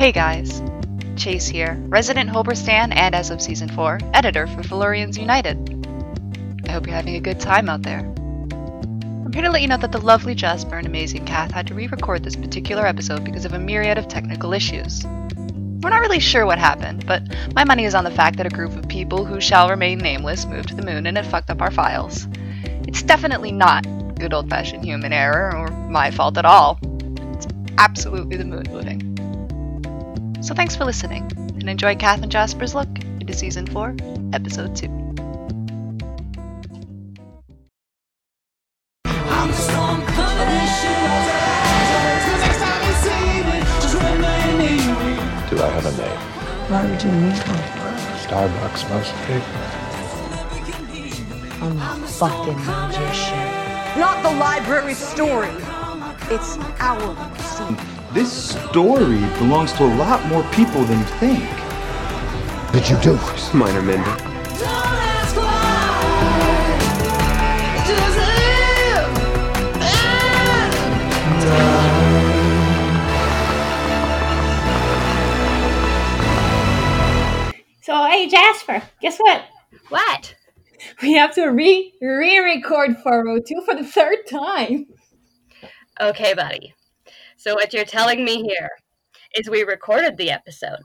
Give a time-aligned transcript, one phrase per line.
[0.00, 0.62] Hey guys,
[1.16, 5.58] Chase here, resident Hoberstan and as of season 4, editor for Valorians United.
[6.66, 7.98] I hope you're having a good time out there.
[7.98, 11.74] I'm here to let you know that the lovely Jasper and amazing Kath had to
[11.74, 15.04] re record this particular episode because of a myriad of technical issues.
[15.04, 17.22] We're not really sure what happened, but
[17.54, 20.46] my money is on the fact that a group of people who shall remain nameless
[20.46, 22.26] moved to the moon and it fucked up our files.
[22.88, 23.84] It's definitely not
[24.18, 26.78] good old fashioned human error or my fault at all.
[27.34, 29.09] It's absolutely the moon moving.
[30.42, 32.88] So thanks for listening, and enjoy Kath and Jasper's look
[33.20, 33.94] into Season 4,
[34.32, 34.86] Episode 2.
[45.50, 46.20] Do I have a name?
[46.70, 47.64] Why would you need one?
[48.24, 49.42] Starbucks mostly.
[51.60, 53.46] I'm a fucking magician.
[54.00, 55.50] Not the library story.
[56.30, 57.99] It's our scene.
[58.12, 61.44] This story belongs to a lot more people than you think.
[62.72, 63.16] Did you do?
[63.56, 64.16] Minor Mender.
[77.82, 79.44] So hey Jasper, guess what?
[79.88, 80.34] What?
[81.00, 84.86] We have to re re-record 402 for the third time.
[86.00, 86.74] Okay, buddy.
[87.40, 88.68] So what you're telling me here
[89.34, 90.82] is we recorded the episode.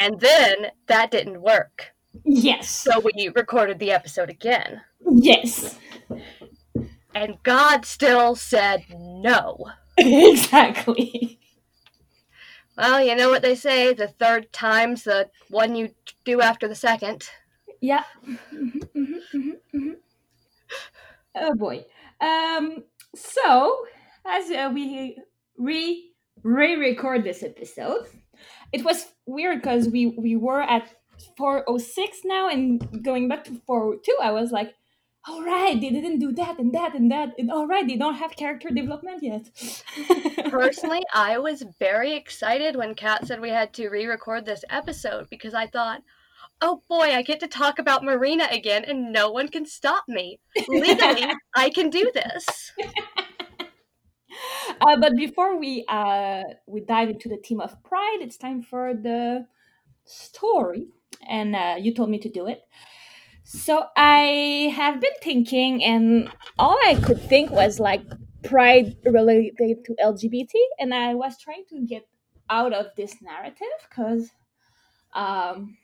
[0.00, 1.94] And then that didn't work.
[2.24, 2.70] Yes.
[2.70, 4.80] So we recorded the episode again.
[5.08, 5.78] Yes.
[7.14, 9.66] And God still said no.
[9.96, 11.38] exactly.
[12.76, 15.90] Well, you know what they say the third time's the one you
[16.24, 17.28] do after the second.
[17.80, 18.02] Yeah.
[18.26, 19.96] Mhm, mhm, mhm, mhm.
[21.36, 21.84] Oh boy.
[22.20, 22.82] Um.
[23.14, 23.86] So
[24.26, 25.16] as uh, we
[25.56, 26.10] re
[26.42, 28.06] re-record this episode,
[28.72, 30.88] it was weird because we we were at
[31.36, 34.74] 406 now and going back to 402 i was like
[35.28, 38.16] all right they didn't do that and that and that and all right they don't
[38.16, 39.48] have character development yet
[40.54, 45.28] Personally, I was very excited when Kat said we had to re record this episode
[45.28, 46.02] because I thought,
[46.60, 50.38] oh boy, I get to talk about Marina again and no one can stop me.
[50.68, 51.26] Legally,
[51.56, 52.72] I can do this.
[54.86, 58.94] Uh, but before we uh, we dive into the theme of pride, it's time for
[58.94, 59.46] the
[60.04, 60.88] story,
[61.28, 62.62] and uh, you told me to do it.
[63.44, 68.02] So I have been thinking, and all I could think was like
[68.44, 72.06] pride related to LGBT, and I was trying to get
[72.50, 74.30] out of this narrative because
[75.14, 75.76] um,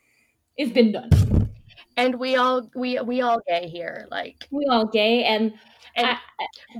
[0.56, 1.10] it's been done.
[1.96, 4.06] And we all we we all gay here.
[4.10, 5.54] Like We all gay, and
[5.96, 6.18] and I-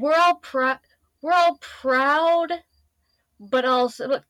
[0.01, 0.79] we're all proud
[1.23, 2.53] we're all proud
[3.39, 4.25] but also look,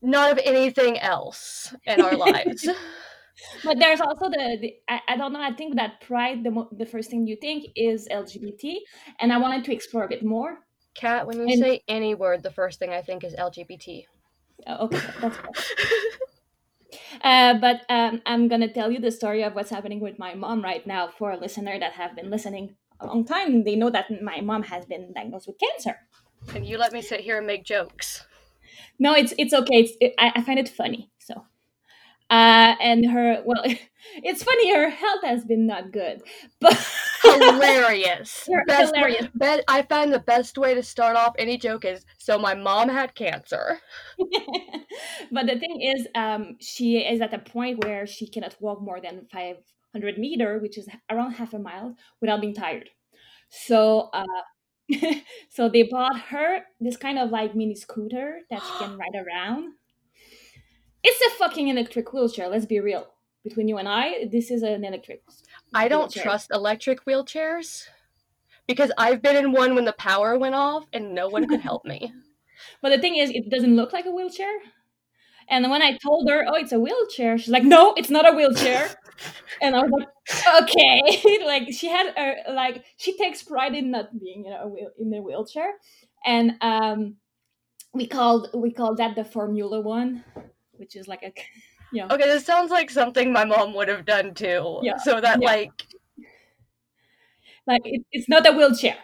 [0.00, 2.68] not of anything else in our lives.
[3.64, 6.68] but there's also the, the I, I don't know i think that pride the, mo-
[6.70, 8.76] the first thing you think is lgbt
[9.18, 10.58] and i wanted to explore a bit more
[10.94, 14.04] Kat, when you And- say any word, the first thing I think is LGBT.
[14.66, 15.38] Uh, okay that's
[17.24, 20.62] uh, but um, i'm gonna tell you the story of what's happening with my mom
[20.62, 24.06] right now for a listener that have been listening a long time they know that
[24.22, 25.96] my mom has been diagnosed with cancer
[26.54, 28.26] And you let me sit here and make jokes.
[28.98, 31.34] no it's it's okay it's, it, I, I find it funny so
[32.30, 33.62] uh and her well
[34.22, 36.22] it's funny her health has been not good
[36.60, 36.74] but
[37.22, 38.48] Hilarious.
[38.66, 39.26] Best hilarious.
[39.38, 42.88] Be- I find the best way to start off any joke is so my mom
[42.88, 43.80] had cancer.
[45.32, 49.00] but the thing is, um, she is at a point where she cannot walk more
[49.00, 49.26] than
[49.92, 52.90] 500 meter, which is around half a mile, without being tired.
[53.50, 54.24] So, uh,
[55.50, 59.74] so they bought her this kind of like mini scooter that she can ride around.
[61.04, 62.48] It's a fucking electric wheelchair.
[62.48, 63.06] Let's be real.
[63.44, 65.22] Between you and I, this is an electric.
[65.74, 66.22] I don't wheelchair.
[66.22, 67.88] trust electric wheelchairs
[68.68, 71.84] because I've been in one when the power went off and no one could help
[71.84, 72.12] me.
[72.80, 74.52] But the thing is, it doesn't look like a wheelchair.
[75.52, 78.34] And when I told her, "Oh, it's a wheelchair," she's like, "No, it's not a
[78.34, 78.88] wheelchair."
[79.62, 84.18] and I was like, "Okay." like she had a like she takes pride in not
[84.18, 85.74] being in a wheel in a wheelchair,
[86.24, 87.16] and um,
[87.94, 90.24] we called we called that the Formula One,
[90.72, 91.32] which is like a
[91.92, 94.80] you know Okay, this sounds like something my mom would have done too.
[94.82, 95.48] Yeah, So that yeah.
[95.48, 95.72] like
[97.66, 98.96] like it, it's not a wheelchair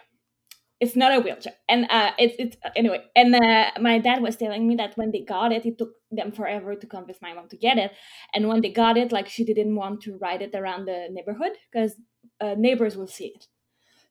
[0.79, 4.67] it's not a wheelchair and uh it's it's anyway and uh, my dad was telling
[4.67, 7.57] me that when they got it it took them forever to convince my mom to
[7.57, 7.91] get it
[8.33, 11.51] and when they got it like she didn't want to ride it around the neighborhood
[11.71, 11.95] because
[12.41, 13.47] uh, neighbors will see it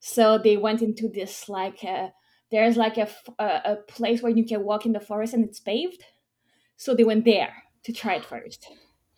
[0.00, 2.08] so they went into this like uh,
[2.50, 6.04] there's like a, a place where you can walk in the forest and it's paved.
[6.76, 7.52] So they went there
[7.84, 8.66] to try it first.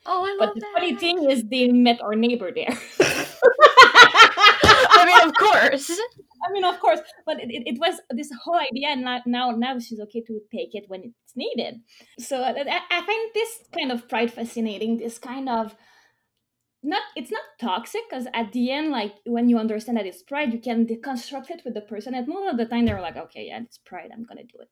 [0.07, 0.73] Oh, I love But the that.
[0.75, 2.77] funny thing is, they met our neighbor there.
[5.13, 5.91] I mean, of course.
[6.49, 9.51] I mean, of course, but it, it, it was this whole idea, and now, now
[9.51, 11.81] now she's okay to take it when it's needed.
[12.19, 14.99] So I, I I find this kind of pride fascinating.
[14.99, 15.75] This kind of
[16.83, 20.53] not it's not toxic because at the end, like when you understand that it's pride,
[20.53, 22.15] you can deconstruct it with the person.
[22.15, 24.69] And most of the time, they're like, okay, yeah, it's pride, I'm gonna do it.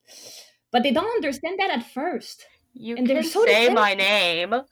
[0.71, 2.45] But they don't understand that at first.
[2.75, 3.75] You And they're can so say defensive.
[3.75, 4.51] my name.
[4.51, 4.67] but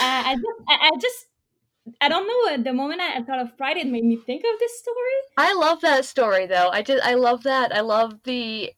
[0.00, 1.26] I, I just I, I just
[2.00, 2.54] I don't know.
[2.54, 4.96] At the moment I, I thought of pride, it made me think of this story.
[5.36, 6.70] I love that story though.
[6.70, 7.74] I just I love that.
[7.74, 8.72] I love the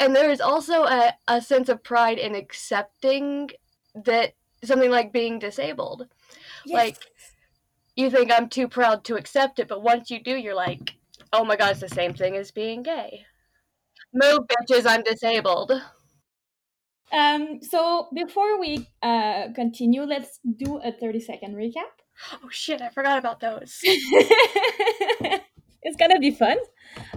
[0.00, 3.50] and there is also a, a sense of pride in accepting
[3.94, 4.34] that
[4.64, 6.08] something like being disabled.
[6.66, 6.74] Yes.
[6.74, 6.96] Like
[7.96, 10.94] you think I'm too proud to accept it, but once you do, you're like,
[11.32, 13.24] oh my god, it's the same thing as being gay.
[14.12, 15.72] Move bitches, I'm disabled.
[17.12, 22.02] Um, so before we uh, continue, let's do a 30 second recap.
[22.32, 23.78] Oh shit, I forgot about those.
[23.82, 26.56] it's gonna be fun.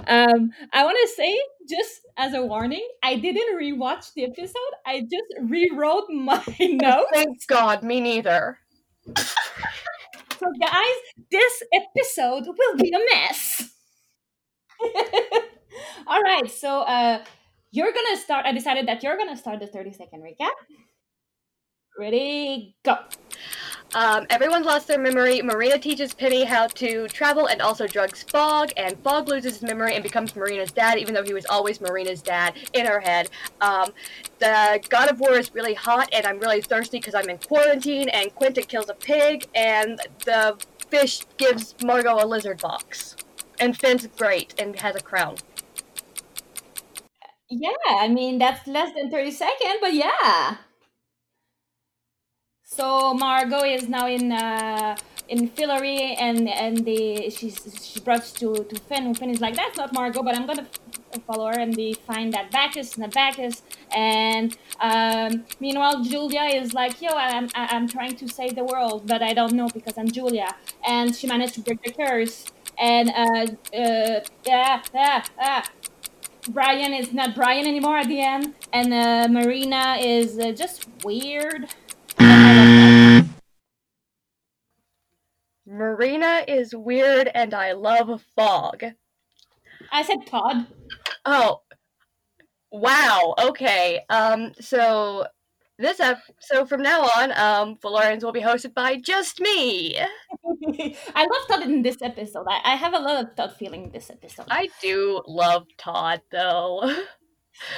[0.07, 1.39] Um, I want to say,
[1.69, 4.73] just as a warning, I didn't rewatch the episode.
[4.85, 7.09] I just rewrote my notes.
[7.13, 8.57] Thank God, me neither.
[9.15, 10.95] So, guys,
[11.31, 13.69] this episode will be a mess.
[16.07, 17.23] All right, so uh,
[17.71, 18.45] you're gonna start.
[18.45, 20.51] I decided that you're gonna start the 30 second recap.
[21.97, 22.97] Ready, go.
[23.95, 24.27] Um,
[24.63, 25.41] lost their memory.
[25.41, 29.93] Marina teaches Penny how to travel and also drugs Fogg, and Fogg loses his memory
[29.93, 33.29] and becomes Marina's dad, even though he was always Marina's dad in her head.
[33.61, 33.91] Um,
[34.39, 38.09] the God of War is really hot, and I'm really thirsty because I'm in quarantine,
[38.09, 40.57] and Quentin kills a pig, and the
[40.89, 43.15] fish gives Margo a lizard box.
[43.59, 45.37] And Finn's great and has a crown.
[47.49, 50.57] Yeah, I mean that's less than 30 seconds, but yeah.
[52.69, 54.95] So Margo is now in uh
[55.29, 56.85] in Fillory and and
[57.33, 59.13] she's she brought to to Finn.
[59.15, 60.67] Finn is like that's not Margo, but I'm gonna
[61.25, 63.63] follow her and they find that Bacchus, not Bacchus.
[63.95, 69.21] And um, meanwhile, Julia is like, yo, I'm I'm trying to save the world, but
[69.23, 70.49] I don't know because I'm Julia.
[70.85, 72.45] And she managed to break the curse.
[72.77, 75.63] And uh uh yeah yeah yeah.
[76.49, 81.67] Brian is not Brian anymore at the end, and uh, Marina is uh, just weird.
[82.19, 82.46] And I love that.
[85.65, 88.83] Marina is weird, and I love Fogg.
[89.91, 90.67] I said Todd.
[91.25, 91.61] Oh,
[92.71, 93.35] wow.
[93.39, 94.01] Okay.
[94.09, 94.53] Um.
[94.59, 95.25] So
[95.77, 99.97] this ep- so from now on, um, Valorians will be hosted by just me.
[101.15, 102.45] I love Todd in this episode.
[102.49, 104.47] I, I have a lot of Todd feeling in this episode.
[104.49, 106.95] I do love Todd though.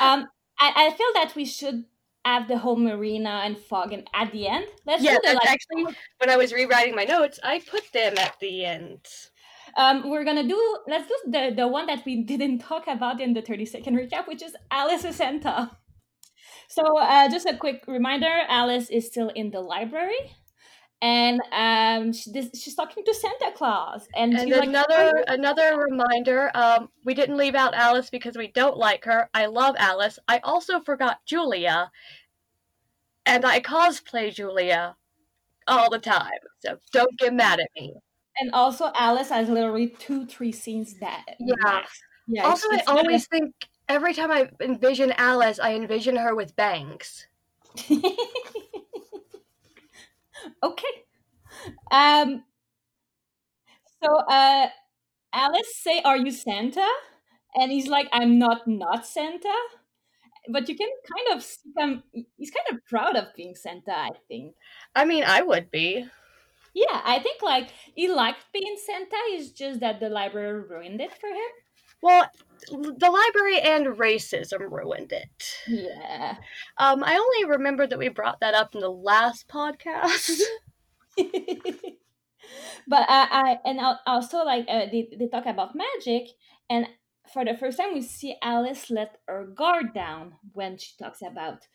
[0.02, 0.28] Um,
[0.60, 1.86] I, I feel that we should
[2.30, 4.66] have the whole Marina and Fogg and at the end.
[4.86, 5.50] Let's yeah, do the that's like.
[5.56, 5.84] actually
[6.20, 9.06] when I was rewriting my notes, I put them at the end.
[9.78, 10.60] Um, we're gonna do.
[10.88, 14.28] Let's do the the one that we didn't talk about in the thirty second recap,
[14.28, 15.72] which is Alice Santa.
[16.68, 20.22] So, uh, just a quick reminder: Alice is still in the library,
[21.02, 25.24] and um, she, this, she's talking to Santa Claus, and, And she's like, another "Are
[25.28, 29.30] another reminder, um, we didn't leave out Alice because we don't like her.
[29.34, 30.20] I love Alice.
[30.28, 31.90] I also forgot Julia,
[33.30, 34.96] and I cosplay Julia
[35.68, 36.32] all the time.
[36.60, 37.94] So don't get mad at me.
[38.40, 41.26] and also Alice has literally two, three scenes that.
[41.40, 41.84] Yeah.
[42.28, 42.46] Yeah.
[42.46, 43.54] also, I it's- it's not always think
[43.90, 47.28] every time I envision Alice, I envision her with bangs.
[50.64, 51.06] okay.
[51.92, 52.44] Um.
[54.04, 54.70] So, uh,
[55.34, 56.88] Alice say, "Are you Santa?"
[57.56, 59.54] And he's like, "I'm not, not Santa."
[60.52, 62.04] But you can kind of see him.
[62.38, 63.96] He's kind of proud of being Santa.
[63.96, 64.56] I think.
[64.96, 66.06] I mean, I would be.
[66.74, 69.18] Yeah, I think like he liked being Santa.
[69.30, 71.52] It's just that the library ruined it for him.
[72.02, 72.30] Well,
[72.70, 75.56] the library and racism ruined it.
[75.68, 76.38] Yeah.
[76.78, 80.40] Um, I only remember that we brought that up in the last podcast.
[82.88, 86.30] but I, I and al- also like uh, they, they talk about magic
[86.70, 86.88] and
[87.34, 91.68] for the first time we see alice let her guard down when she talks about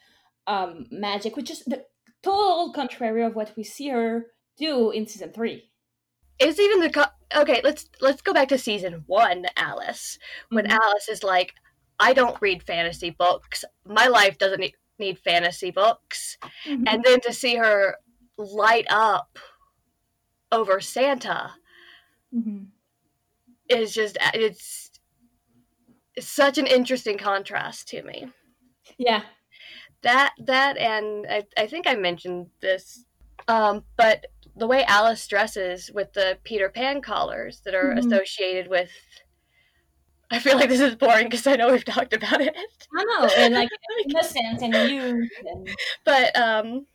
[0.46, 1.84] um magic which is the
[2.22, 5.70] total contrary of what we see her do in season three
[6.38, 7.60] it's even the co- okay.
[7.62, 10.18] Let's let's go back to season one, Alice.
[10.50, 10.78] When Mhm.
[10.82, 11.54] Alice is like,
[12.00, 13.64] "I don't read fantasy books.
[13.84, 16.88] My life doesn't need, need fantasy books," Mhm.
[16.88, 17.98] and then to see her
[18.36, 19.38] light up
[20.50, 21.54] over Santa
[22.32, 22.68] Mhm.
[23.68, 24.90] is just it's
[26.18, 28.28] such an interesting contrast to me.
[28.98, 29.22] Yeah.
[30.02, 33.04] That that and I, I think I mentioned this,
[33.48, 37.98] um, but the way Alice dresses with the Peter Pan collars that are Mhm.
[37.98, 38.90] associated with.
[40.30, 42.54] I feel like this is boring because I know we've talked about it.
[42.96, 43.68] I know, and like
[44.08, 46.86] innocence and youth and but um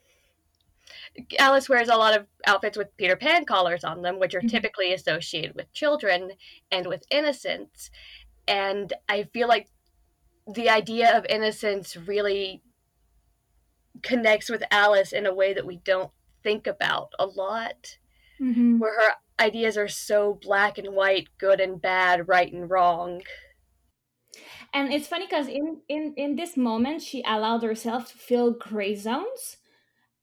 [1.37, 4.49] Alice wears a lot of outfits with Peter Pan collars on them, which are Mhm.
[4.49, 6.33] typically associated with children
[6.71, 7.89] and with innocence.
[8.47, 9.69] And I feel like
[10.53, 12.63] the idea of innocence really
[14.01, 16.11] connects with Alice in a way that we don't
[16.43, 17.97] think about a lot,
[18.39, 18.79] Mhm.
[18.79, 23.23] where her ideas are so black and white, good and bad, right and wrong.
[24.73, 28.95] And it's funny because in, in in this moment she allowed herself to feel gray
[28.95, 29.57] zones,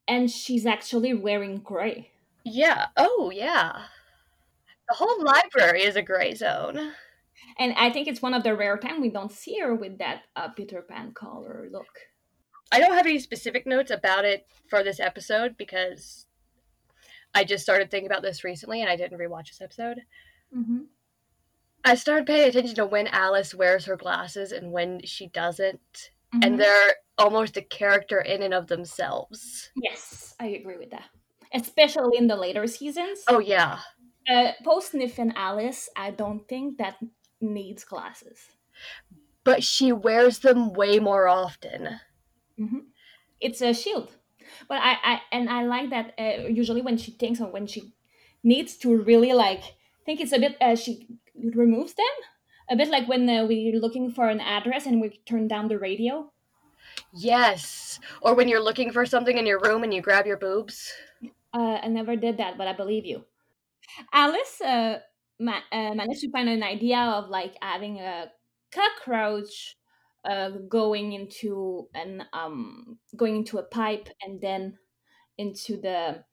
[0.08, 2.12] and she's actually wearing gray.
[2.44, 2.88] Yeah.
[2.96, 3.88] Oh, yeah.
[4.88, 6.94] The whole library is a gray zone.
[7.58, 10.22] And I think it's one of the rare times we don't see her with that
[10.34, 11.86] uh, Peter Pan color look.
[12.72, 16.26] I don't have any specific notes about it for this episode because
[17.34, 20.00] I just started thinking about this recently and I didn't rewatch this episode.
[20.56, 20.78] Mm-hmm.
[21.84, 26.42] I started paying attention to when Alice wears her glasses and when she doesn't, Mm-hmm.
[26.42, 29.70] and they're almost a character in and of themselves.
[29.76, 31.04] yes, I agree with that.
[31.54, 33.20] Especially in the later seasons.
[33.28, 33.78] Oh, yeah.
[34.28, 36.96] Uh, Post Niffin Alice, I don't think that
[37.54, 38.56] needs glasses.
[39.44, 42.00] But she wears them way more often.
[42.58, 42.78] hmm
[43.40, 44.16] It's a shield.
[44.68, 47.94] But I, I and I like that uh, usually when she thinks or when she
[48.44, 49.64] needs to really like
[50.06, 52.14] think it's a bit uh, she removes them
[52.70, 55.78] a bit like when uh, we're looking for an address and we turn down the
[55.78, 56.32] radio.
[57.12, 57.98] Yes.
[58.22, 60.92] Or when you're looking for something in your room and you grab your boobs.
[61.52, 63.24] Uh, I never did that, but I believe you.
[64.12, 65.00] Alice uh,
[65.38, 68.30] ma- uh, managed to find an idea of like having a
[68.72, 69.76] cockroach
[70.24, 74.76] uh, going into an um going into a pipe and then
[75.38, 76.24] into the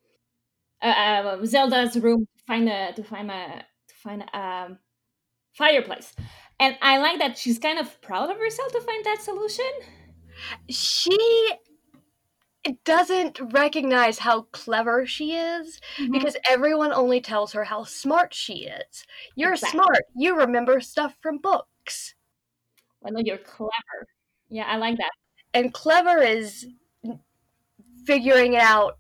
[0.82, 4.78] uh, uh, Zelda's room to find a to find a to find a um,
[5.54, 6.14] fireplace.
[6.60, 9.72] And I like that she's kind of proud of herself to find that solution.
[10.70, 11.50] She
[12.86, 16.12] doesn't recognize how clever she is mm-hmm.
[16.12, 19.06] because everyone only tells her how smart she is.
[19.36, 19.78] You're Exactly.
[19.78, 20.04] smart.
[20.16, 22.16] You remember stuff from books.
[23.06, 24.08] I know you're clever.
[24.50, 25.12] Yeah, I like that.
[25.54, 26.66] And clever is
[28.06, 28.98] figuring it out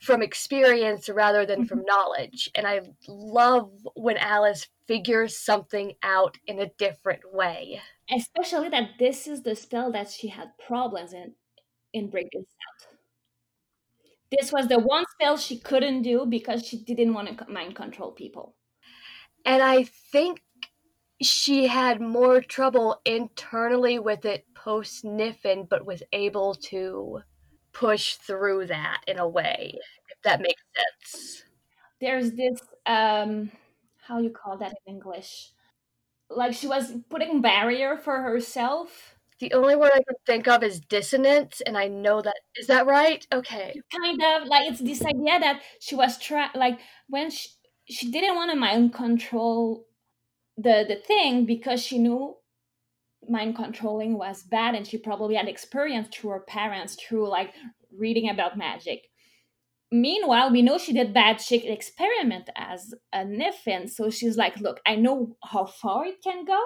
[0.00, 1.86] from experience rather than from mm-hmm.
[1.86, 2.50] knowledge.
[2.54, 7.80] And I love when Alice figures something out in a different way.
[8.14, 11.34] especially that this is the spell that she had problems in
[11.96, 12.88] in breaking out.
[14.30, 18.12] This was the one spell she couldn't do because she didn't want to mind control
[18.12, 18.54] people.
[19.44, 20.42] And I think
[21.22, 27.20] she had more trouble internally with it post Niffin, but was able to
[27.72, 29.74] push through that in a way,
[30.10, 31.44] if that makes sense.
[32.00, 33.50] there's this um
[34.06, 35.52] how you call that in english?
[36.30, 40.80] Like she was putting barrier for herself The only word I can think of is
[40.80, 43.26] dissonance, and I know that is that right?
[43.32, 43.74] Okay.
[43.94, 46.78] kind of like it's this idea that she was trying like
[47.08, 47.48] when she,
[47.88, 49.86] she didn't want to mind control
[50.56, 52.34] the the thing because she knew
[53.28, 57.52] mind controlling was bad and she probably had experience through her parents through like
[57.96, 59.00] reading about magic
[59.90, 64.80] meanwhile we know she did bad shit experiment as a niffin so she's like look
[64.86, 66.60] i know how far it can go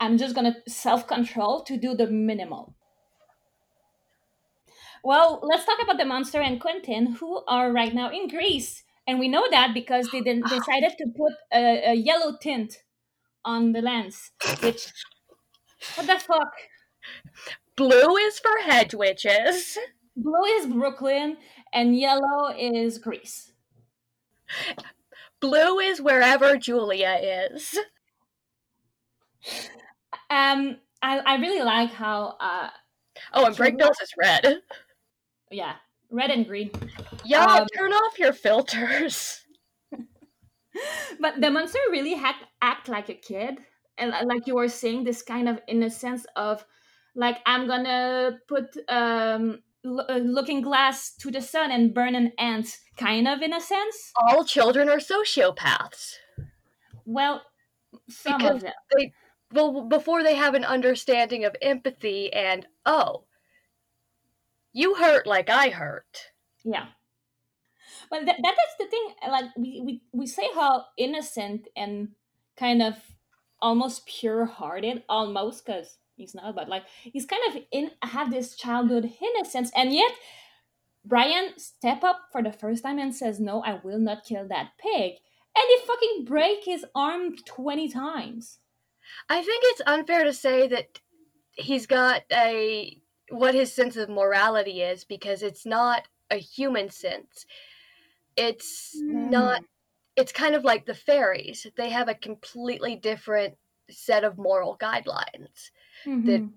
[0.00, 2.74] i'm just gonna self-control to do the minimal
[5.06, 9.20] well, let's talk about the monster and Quentin, who are right now in Greece, and
[9.20, 12.82] we know that because they then decided to put a, a yellow tint
[13.44, 14.32] on the lens.
[14.62, 14.92] Which,
[15.94, 16.52] what the fuck?
[17.76, 19.78] Blue is for hedge witches.
[20.16, 21.36] Blue is Brooklyn,
[21.72, 23.52] and yellow is Greece.
[25.38, 27.78] Blue is wherever Julia is.
[30.30, 32.70] Um, I, I really like how, uh,
[33.32, 34.62] Oh, and Brakebills is red.
[35.50, 35.76] yeah,
[36.10, 36.70] red and green.
[37.24, 39.44] Y'all Um, turn off your filters.
[41.20, 43.58] but the monster really act, act like a kid
[43.98, 46.64] and like you were saying this kind of innocence of
[47.14, 53.26] like i'm gonna put um looking glass to the sun and burn an ant kind
[53.28, 56.16] of in a sense All children are sociopaths.
[57.04, 57.42] well
[58.08, 59.12] some Because of them they
[59.88, 63.24] before they have an understanding of empathy and oh
[64.72, 66.32] you hurt like i hurt
[66.64, 66.86] yeah
[68.10, 72.08] but that, that is the thing like we, we we say how innocent and
[72.56, 72.94] kind of
[73.60, 79.10] almost pure-hearted, almost because he's not, but like he's kind of in have this childhood
[79.20, 80.12] innocence, and yet
[81.04, 84.72] Brian step up for the first time and says, "No, I will not kill that
[84.78, 85.14] pig,"
[85.56, 88.58] and he fucking break his arm twenty times.
[89.28, 91.00] I think it's unfair to say that
[91.52, 97.46] he's got a what his sense of morality is because it's not a human sense.
[98.36, 99.62] It's not
[100.16, 101.66] it's kind of like the fairies.
[101.76, 103.58] They have a completely different
[103.90, 105.70] set of moral guidelines
[106.24, 106.54] that Mhm.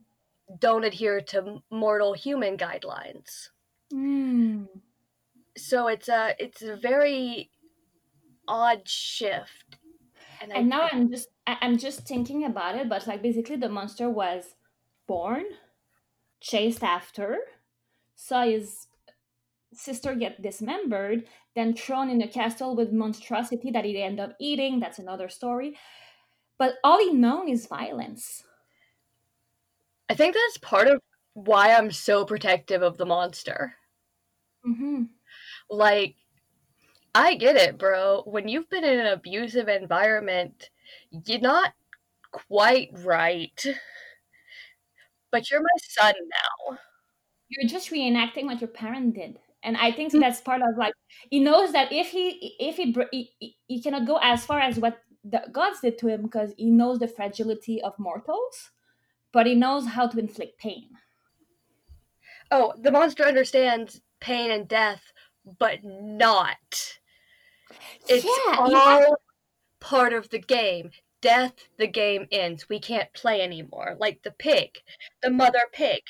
[0.59, 3.49] don't adhere to mortal human guidelines.
[3.93, 4.81] Mm.
[5.57, 7.51] So it's a it's a very
[8.47, 9.78] odd shift.
[10.41, 13.69] And, I, And now I'm just I'm just thinking about it, but like basically the
[13.69, 14.55] monster was
[15.07, 15.45] born,
[16.41, 17.39] chased after,
[18.15, 18.87] saw his
[19.73, 24.79] sister get dismembered, then thrown in a castle with monstrosity that he ended up eating.
[24.79, 25.77] That's another story.
[26.57, 28.43] But all he known is violence.
[30.09, 31.01] I think that's part of
[31.33, 33.77] why I'm so protective of the monster.
[34.63, 35.19] hmm
[35.69, 36.15] Like,
[37.15, 38.23] I get it, bro.
[38.25, 40.69] When you've been in an abusive environment,
[41.25, 41.73] you're not
[42.31, 43.65] quite right.
[45.31, 46.77] But you're my son now.
[47.49, 49.37] You're just reenacting what your parent did.
[49.63, 50.19] And I think mm.
[50.19, 50.93] that's part of like
[51.29, 54.99] he knows that if he if he, he- he cannot go as far as what
[55.23, 58.71] the gods did to him because he knows the fragility of mortals,
[59.31, 60.89] but he knows how to inflict pain.
[62.51, 65.11] Oh, the monster understands pain and death,
[65.59, 66.98] but not.
[68.09, 69.05] It's yeah, all yeah.
[69.79, 70.91] part of the game.
[71.21, 72.67] Death, the game ends.
[72.69, 73.95] We can't play anymore.
[73.99, 74.79] Like the pig,
[75.21, 76.01] the mother pig.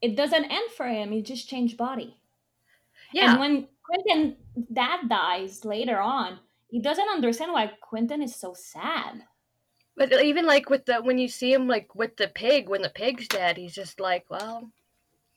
[0.00, 1.10] It doesn't end for him.
[1.10, 2.18] He just changed body.
[3.12, 3.32] Yeah.
[3.32, 4.36] And when Quentin
[4.72, 9.22] dad dies later on, he doesn't understand why Quentin is so sad.
[9.96, 12.90] But even like with the when you see him like with the pig, when the
[12.90, 14.70] pig's dead, he's just like, well,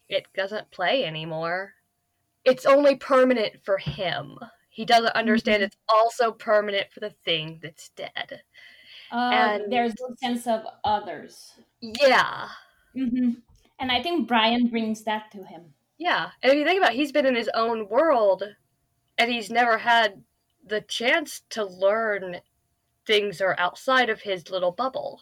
[0.09, 1.73] it doesn't play anymore.
[2.43, 4.37] It's only permanent for him.
[4.81, 5.67] He doesn't understand Mhm.
[5.67, 8.41] it's also permanent for the thing that's dead.
[9.11, 11.53] Uh, And- there's no sense of others.
[11.81, 12.49] Yeah.
[12.95, 13.33] hmm
[13.77, 15.75] And I think Brian brings that to him.
[15.99, 16.31] Yeah.
[16.41, 18.41] And if you think about it, he's been in his own world
[19.19, 20.23] and he's never had
[20.65, 22.41] the chance to learn
[23.05, 25.21] things are outside of his little bubble.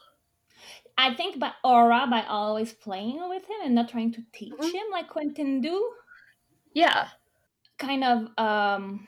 [0.98, 4.72] I think by aura, by always playing with him and not trying to teach Mhm.
[4.74, 5.96] him like Quentin do,
[6.72, 7.10] Yeah.
[7.78, 9.06] kind of um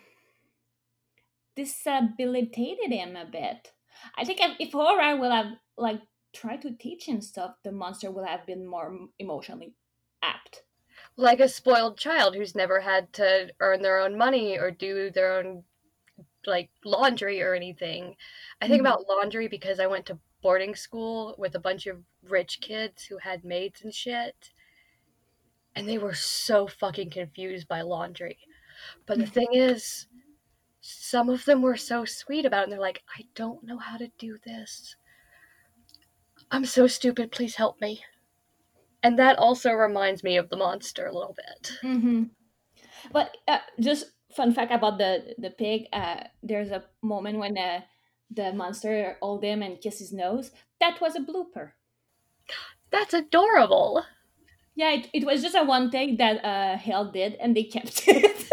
[1.63, 3.73] disabilitated him a bit.
[4.15, 6.01] I think if, aura will have like
[6.33, 9.75] tried to teach him stuff, the monster will have been more emotionally
[10.21, 10.63] apt.
[11.15, 15.31] Like a spoiled child who's never had to earn their own money or do their
[15.37, 15.63] own
[16.45, 18.17] like laundry or anything.
[18.61, 18.81] I think Mhm.
[18.81, 23.19] about laundry because I went to boarding school with a bunch of rich kids who
[23.19, 24.53] had maids and shit.
[25.75, 28.39] And they were so fucking confused by laundry.
[29.05, 30.07] But the thing is,
[30.81, 33.97] some of them were so sweet about it and they're like, I don't know how
[33.97, 34.95] to do this.
[36.49, 38.01] I'm so stupid, please help me.
[39.03, 41.71] And that also reminds me of the monster a little bit.
[41.83, 42.23] Mm-hmm.
[43.11, 45.85] But uh, just fun fact about the the pig.
[45.91, 47.81] Uh, there's a moment when uh,
[48.29, 50.51] the monster hold him and kiss his nose.
[50.79, 51.71] That was a blooper.
[52.91, 54.03] That's adorable.
[54.75, 58.03] Yeah, it, it was just a one take that uh, Hale did, and they kept
[58.07, 58.47] it.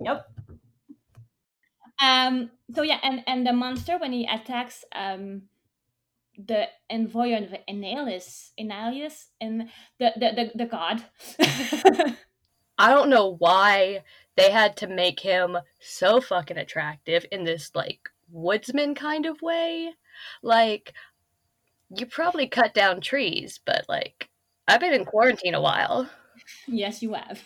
[0.00, 0.26] yep.
[2.02, 2.50] Um.
[2.74, 5.42] So yeah, and and the monster when he attacks um
[6.36, 11.04] the envoy of Annihilus, Annihilus, and the the the, the god.
[12.78, 14.02] I don't know why
[14.36, 19.94] they had to make him so fucking attractive in this like woodsman kind of way.
[20.42, 20.92] Like
[21.96, 24.28] you probably cut down trees, but like
[24.66, 26.08] I've been in quarantine a while.
[26.66, 27.42] Yes, you have.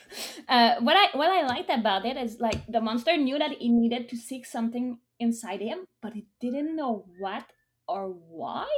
[0.49, 3.69] Uh, what I what I liked about it is like the monster knew that he
[3.69, 7.45] needed to seek something inside him, but he didn't know what
[7.87, 8.69] or why.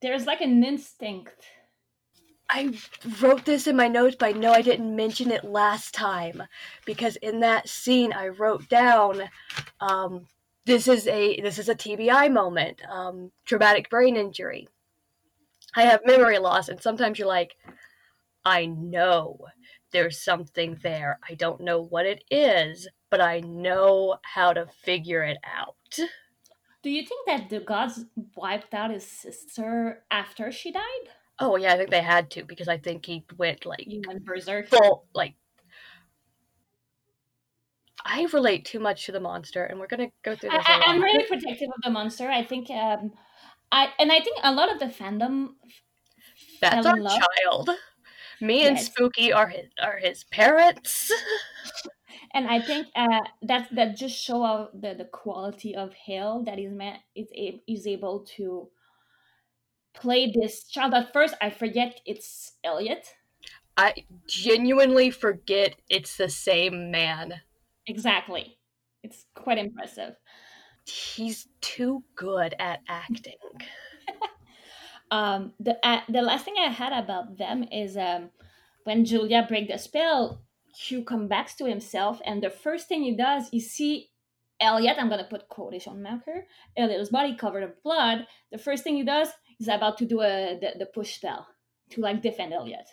[0.00, 1.44] There's like an instinct.
[2.50, 2.74] I
[3.22, 6.42] wrote this in my notes, but I know I didn't mention it last time
[6.84, 9.22] because in that scene I wrote down
[9.80, 10.26] um,
[10.66, 14.68] this is a this is a TBI moment, um, traumatic brain injury.
[15.76, 17.56] I have memory loss, and sometimes you're like,
[18.44, 19.38] I know
[19.92, 21.18] there's something there.
[21.28, 25.76] I don't know what it is, but I know how to figure it out.
[26.82, 28.04] Do you think that the gods
[28.36, 31.08] wiped out his sister after she died?
[31.38, 34.24] Oh yeah, I think they had to because I think he went like He went
[34.24, 34.68] berserk.
[34.68, 35.34] full like
[38.04, 40.64] I relate too much to the monster, and we're gonna go through this.
[40.66, 42.28] I, I'm really protective of the monster.
[42.28, 43.12] I think, um,
[43.72, 45.54] I and I think a lot of the fandom
[46.60, 47.70] That's our child.
[48.40, 48.86] Me and Yes.
[48.86, 51.12] Spooky are his are his parents.
[52.34, 56.58] and I think uh, that that just show out the the quality of Hale that
[56.58, 58.68] is man is a, is able to
[59.94, 60.94] play this child.
[60.94, 63.14] At first, I forget it's Eliot.
[63.76, 63.94] I
[64.28, 67.40] genuinely forget it's the same man.
[67.86, 68.58] Exactly,
[69.02, 70.16] it's quite impressive.
[70.86, 73.38] He's too good at acting.
[75.10, 78.30] Um, the uh, the last thing I had about them is um,
[78.84, 80.42] when Julia break the spell,
[80.78, 84.10] Q comes back to himself, and the first thing he does is see
[84.60, 84.96] Eliot.
[84.98, 86.46] I'm gonna put quotation marker.
[86.76, 88.26] Eliot's body covered in blood.
[88.50, 89.28] The first thing he does
[89.60, 91.46] is about to do a the, the push spell
[91.90, 92.88] to like defend Eliot,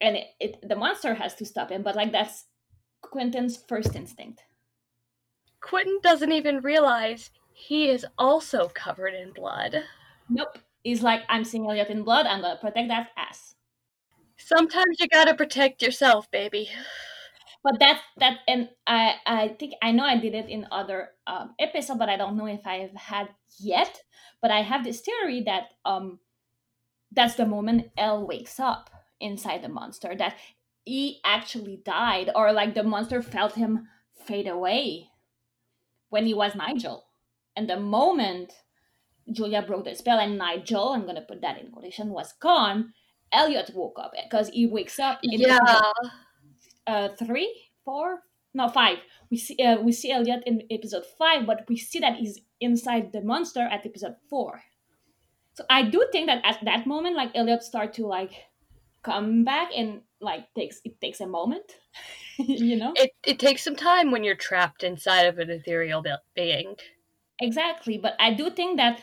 [0.00, 1.82] and it, it the monster has to stop him.
[1.82, 2.44] But like that's
[3.02, 4.42] Quentin's first instinct.
[5.60, 9.76] Quentin doesn't even realize he is also covered in blood.
[10.28, 10.58] Nope.
[10.84, 12.26] He's like, I'm seeing Eliot in blood.
[12.26, 13.56] I'm gonna protect that ass.
[14.36, 16.70] Sometimes you gotta protect yourself, baby.
[17.64, 21.54] but that's that and i i think i know i did it in other um,
[21.58, 24.02] episode but i don't know if i've had yet
[24.42, 26.18] but i have this theory that um
[27.12, 30.36] that's the moment l wakes up inside the monster that
[30.84, 33.88] he actually died or like the monster felt him
[34.26, 35.08] fade away
[36.10, 37.06] when he was nigel
[37.56, 38.52] and the moment
[39.32, 42.92] julia broke the spell and nigel i'm gonna put that in quotation was gone.
[43.32, 45.58] Eliot woke up because he wakes up in Yeah.
[45.58, 46.10] episode
[46.86, 47.50] uh three
[47.84, 48.20] four?
[48.52, 48.98] No five.
[49.30, 53.12] We see uh, we see eliot in episode five but we see that he's inside
[53.12, 54.62] the monster at episode four.
[55.54, 58.32] So i do think that at that moment like eliot start to like
[59.02, 61.76] come back and like takes it takes a moment
[62.38, 62.92] you know?
[62.96, 66.02] It it takes some time when you're trapped inside of an ethereal
[66.34, 66.74] being.
[67.40, 69.00] Exactly but i do think that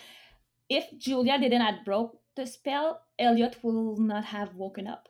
[0.69, 5.09] if julia didn't have broke the spell eliot will not have woken up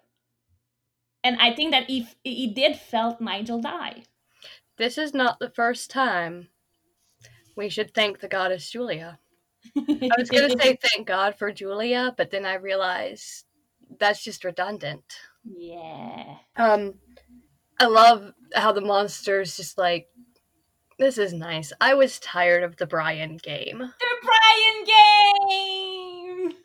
[1.24, 4.04] and i think that if he did felt nigel die
[4.78, 6.50] This is not the first time.
[7.56, 9.20] We should thank the goddess Julia.
[9.78, 13.46] I was gonna say thank God for Julia, but then I realized
[14.00, 15.04] that's just redundant.
[15.44, 16.96] yeah Um,
[17.80, 20.08] I love how the monsters just like
[21.02, 21.74] this is nice.
[21.82, 23.80] I was tired of the Brian game.
[23.80, 26.58] The Brian game.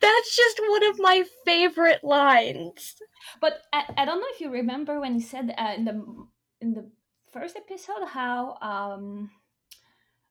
[0.00, 2.94] That's just one of my favorite lines.
[3.40, 6.04] But I, I don't know if you remember when he said uh, in the
[6.60, 6.90] in the
[7.32, 9.30] first episode how um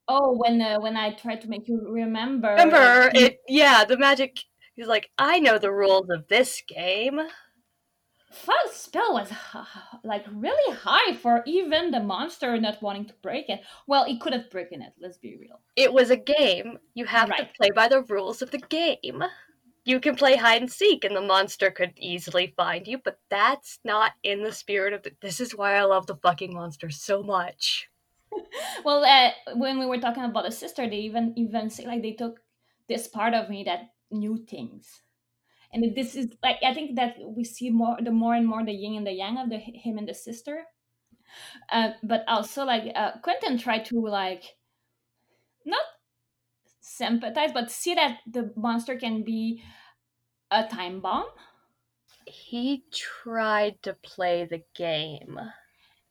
[0.07, 3.39] oh when uh, when I tried to make you remember Remember it?
[3.49, 4.37] Yeah, the magic.
[4.75, 7.19] He's like, I know the rules of this game.
[8.31, 9.31] First spell was
[10.03, 13.61] like really high for even the monster not wanting to break it.
[13.87, 14.93] Well, he could have broken it.
[14.99, 15.59] Let's be real.
[15.75, 16.79] It was a game.
[16.93, 19.23] You have to play by the rules of the game.
[19.83, 23.79] You can play hide and seek, and the monster could easily find you, but that's
[23.83, 25.11] not in the spirit of the.
[25.21, 27.89] This is why I love the fucking monster so much.
[28.85, 32.13] Well, uh, when we were talking about a sister, they even even say like they
[32.13, 32.39] took
[32.87, 35.01] this part of me that knew things,
[35.73, 38.73] and this is like I think that we see more the more and more the
[38.73, 40.63] yin and the yang of the him and the sister.
[41.71, 44.43] Uh, but also like uh, Quentin tried to like
[45.65, 45.85] not
[46.81, 49.63] sympathize, but see that the monster can be
[50.49, 51.25] a time bomb.
[52.25, 55.39] He tried to play the game.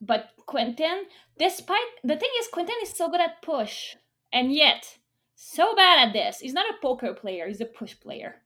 [0.00, 1.04] But Quentin,
[1.38, 3.96] despite the thing is, Quentin is so good at push,
[4.32, 4.98] and yet
[5.34, 6.40] so bad at this.
[6.40, 8.36] He's not a poker player; he's a push player.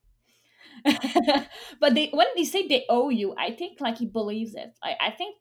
[1.81, 4.77] but they, when they say they owe you, I think like he believes it.
[4.83, 5.37] I, I think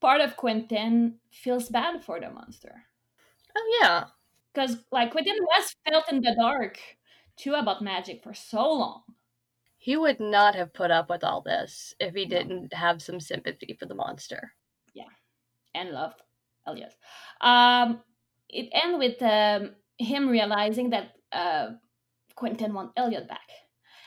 [0.00, 2.84] part of Quentin feels bad for the monster
[3.56, 4.04] Oh, yeah.
[4.52, 6.78] because like Quentin was felt in the dark
[7.36, 9.02] too about magic for so long.
[9.78, 13.74] He would not have put up with all this if he didn't have some sympathy
[13.78, 14.52] for the monster.
[14.94, 15.08] Yeah.
[15.74, 16.14] And love
[16.66, 16.94] Eliot.
[17.40, 18.02] Um,
[18.48, 21.70] it ends with um, him realizing that uh,
[22.36, 23.48] Quentin wants Eliot back.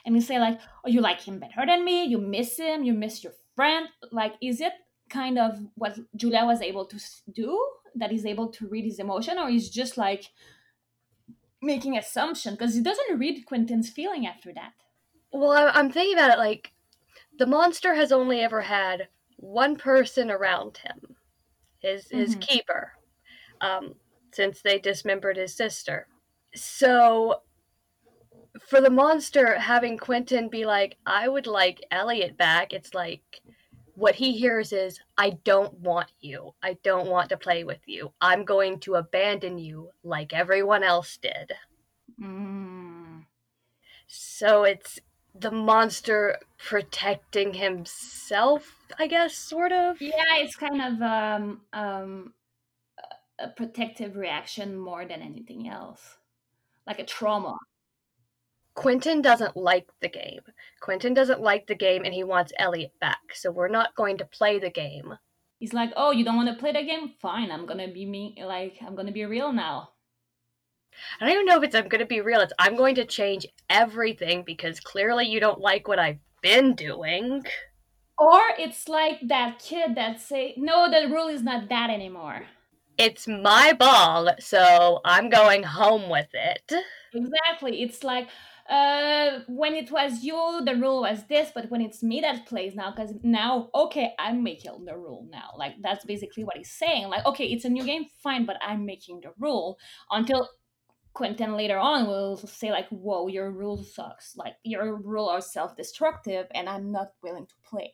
[0.06, 2.94] And he say like, oh, you like him better than me, you miss him, you
[2.94, 3.90] miss your friend.
[4.12, 4.74] Like, is it
[5.10, 7.00] kind of what Julia was able to
[7.32, 7.68] do?
[7.96, 10.26] That he's able to read his emotion, or he's just like
[11.62, 14.74] making assumption because he doesn't read Quentin's feeling after that.
[15.32, 16.74] Well, I'm thinking about it like
[17.40, 21.16] the monster has only ever had one person around him,
[21.80, 22.42] his his Mhm.
[22.42, 22.94] keeper,
[23.62, 23.96] um,
[24.34, 26.08] since they dismembered his sister.
[26.56, 27.44] So,
[28.68, 33.42] for the monster having Quentin be like, "I would like Eliot back," it's like
[34.00, 36.54] what he hears is, I don't want you.
[36.64, 38.14] I don't want to play with you.
[38.22, 41.52] I'm going to abandon you like everyone else did.
[42.20, 43.26] Mm.
[44.08, 45.00] So it's
[45.36, 50.02] the monster protecting himself, I guess, sort of.
[50.02, 52.34] Yeah, it's kind of um, um,
[53.38, 56.18] a protective reaction more than anything else,
[56.88, 57.58] like a trauma.
[58.80, 60.40] Quentin doesn't like the game.
[60.80, 63.20] Quentin doesn't like the game and he wants Eliot back.
[63.34, 65.16] So we're not going to play the game.
[65.60, 67.14] He's like, "Oh, you don't want to play the game?
[67.22, 68.42] Fine, I'm gonna be me.
[68.42, 69.90] Like, I'm gonna be real now."
[71.20, 72.40] I don't even know if it's I'm going to be real.
[72.40, 77.46] It's I'm going to change everything because clearly you don't like what I've been doing.
[78.18, 82.48] Or it's like that kid that say, "No, the rule is not that anymore."
[82.98, 86.72] It's my ball, so I'm going home with it.
[87.14, 87.82] Exactly.
[87.82, 88.28] It's like
[88.70, 92.76] uh when it was you the rule was this but when it's me that plays
[92.76, 97.08] now because now okay i'm making the rule now like that's basically what he's saying
[97.08, 99.78] like okay it's a new game fine but i'm making the rule
[100.12, 100.48] until
[101.14, 106.46] quentin later on will say like whoa your rule sucks like your rule are self-destructive
[106.54, 107.92] and i'm not willing to play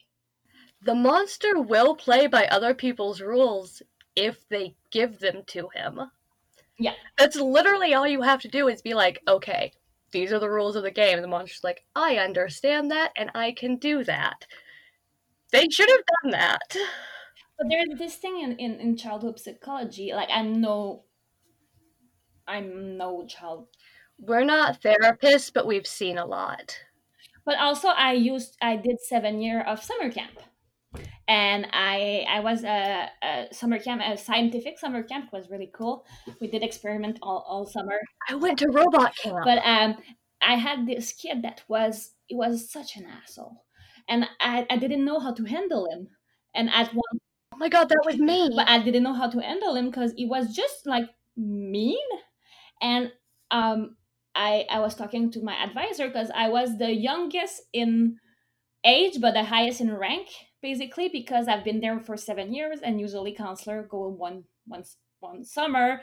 [0.82, 3.82] The monster will play by other people's rules
[4.16, 6.00] if they give them to him.
[6.78, 6.94] Yeah.
[7.18, 9.74] That's literally all you have to do is be like, okay,
[10.16, 11.16] these are the rules of the game.
[11.16, 14.48] And the monster's like, I understand that and I can do that.
[15.52, 16.76] They should have done that.
[17.58, 21.04] but there's this thing in, in, in childhood psychology like i'm no
[22.48, 23.68] i'm no child
[24.20, 26.78] We're not therapists, but we've seen a lot.
[27.46, 30.38] but also i used i did seven year of summer camp
[31.28, 36.06] and i i was a, a summer camp a scientific summer camp was really cool
[36.40, 39.40] we did experiment all, all summer I went to robot camp.
[39.44, 39.96] but um
[40.42, 43.64] i had this kid that was it was such an asshole
[44.08, 46.10] and i i didn't know how to handle him
[46.54, 47.20] and at one
[47.56, 48.50] oh my god, that was me.
[48.56, 52.08] but I didn't know how to handle him because he was just like mean.
[52.82, 53.12] And
[53.52, 53.96] um,
[54.36, 58.18] I I was talking to my advisor because I was the youngest in
[58.84, 60.28] age, but the highest in rank,
[60.70, 65.44] basically because I've been there for seven years, and usually counselor go one once one
[65.44, 66.02] summer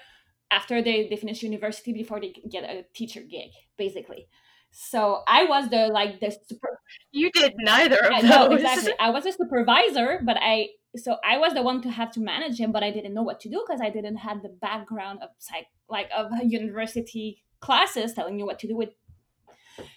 [0.59, 4.29] after they, they finish university before they get a teacher gig, basically.
[4.71, 6.71] So I was the like the super
[7.11, 8.31] you did neither of those.
[8.31, 8.95] know exactly.
[9.07, 10.55] I was a supervisor, but I
[10.97, 13.41] so I was the one to have to manage him, but I didn't know what
[13.41, 18.39] to do because I didn't have the background of psych like of university classes telling
[18.39, 18.91] you what to do with.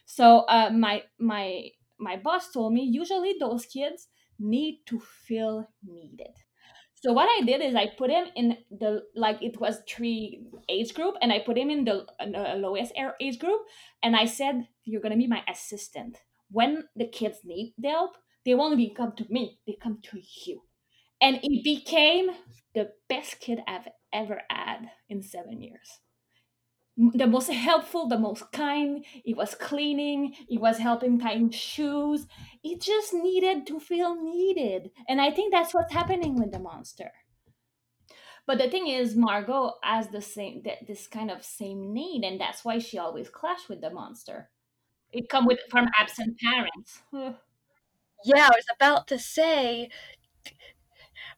[0.06, 0.26] So
[0.56, 1.48] uh, my my
[2.00, 4.08] my boss told me usually those kids
[4.40, 6.34] need to feel needed.
[6.96, 10.94] So what I did is I put him in the like it was three age
[10.94, 12.06] group, and I put him in the
[12.58, 13.62] lowest age group,
[14.02, 16.18] and I said you're gonna be my assistant.
[16.50, 20.64] When the kids need help, they won't be come to me; they come to you.
[21.22, 22.32] And he became
[22.74, 26.00] the best kid I've ever had in seven years.
[26.98, 29.06] The most helpful, the most kind.
[29.26, 30.34] It was cleaning.
[30.50, 32.28] it was helping tying shoes.
[32.64, 37.12] It just needed to feel needed, and I think that's what's happening with the monster.
[38.48, 42.40] But the thing is, Margo has the same th- this kind of same need, and
[42.40, 44.50] that's why she always clash with the monster.
[45.12, 47.02] It come with from absent parents.
[48.24, 49.90] Yeah, I was about to say,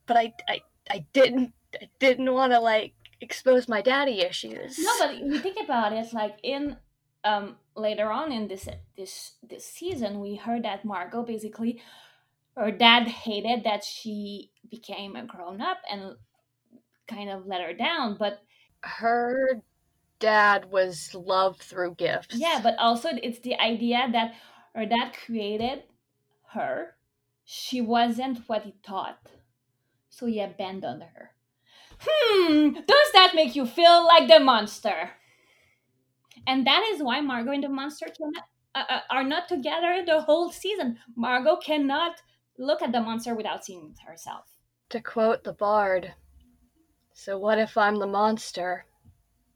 [0.06, 4.78] but I, I, I didn't, I didn't want to like expose my daddy issues.
[4.80, 6.78] No, but you think about it, like in
[7.24, 11.82] um later on in this this this season, we heard that Margo basically
[12.56, 16.16] her dad hated that she became a grown up and
[17.08, 18.18] kind of let her down.
[18.18, 18.42] But
[18.82, 19.62] her
[20.20, 22.36] dad was love through gifts.
[22.36, 24.34] yeah, but also it's the idea that
[24.74, 25.84] her dad created
[26.54, 26.96] her.
[27.46, 29.20] She wasn't what he thought,
[30.10, 31.32] so he abandoned her.
[32.00, 35.12] Hmm, does that make you feel like the monster?
[36.46, 38.44] And that is why Margo and the monster cannot,
[38.76, 41.00] uh, uh, are not together the whole season.
[41.16, 42.22] Margo cannot
[42.58, 44.46] look at the monster without seeing herself.
[44.90, 46.14] To quote the bard,
[47.14, 48.86] so what if I'm the monster?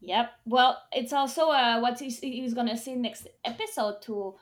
[0.00, 0.32] Yep.
[0.46, 4.34] Well, it's also uh, what he's, he's gonna say next episode to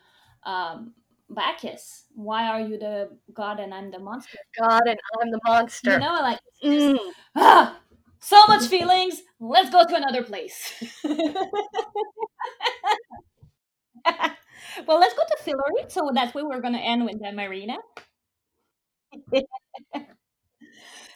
[0.44, 0.94] um,
[1.28, 2.06] Bacchus.
[2.14, 4.38] Why are you the god and I'm the monster?
[4.58, 5.92] God and I'm the monster.
[5.92, 6.98] You know, like Mm.
[7.36, 7.78] ah,
[8.20, 9.22] so much feelings.
[9.40, 10.72] Let's go to another place.
[11.04, 11.48] well,
[15.00, 15.90] let's go to Fillory.
[15.90, 17.76] So that way we're gonna end with the marina.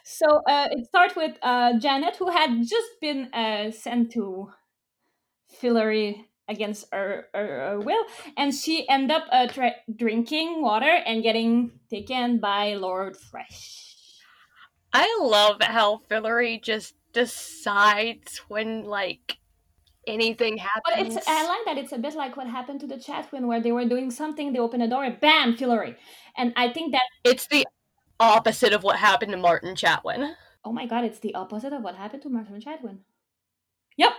[0.03, 4.49] so uh, it starts with uh, Janet, who had just been uh, sent to
[5.59, 8.05] Fillory against her, her, her will,
[8.37, 13.84] and she end up uh, tra- drinking water and getting taken by Lord Fresh.
[14.95, 19.37] I love how Fillory just decides when like
[20.07, 20.83] anything happens.
[20.85, 23.61] But it's I like that it's a bit like what happened to the Chatwin where
[23.61, 25.95] they were doing something, they open a door, and bam, Fillory.
[26.37, 27.65] And I think that It's the
[28.21, 30.33] opposite of what happened to Martin Chatwin.
[30.63, 32.99] oh my god, it's the opposite of what happened to Martin Chatwin.
[33.97, 34.13] Yep.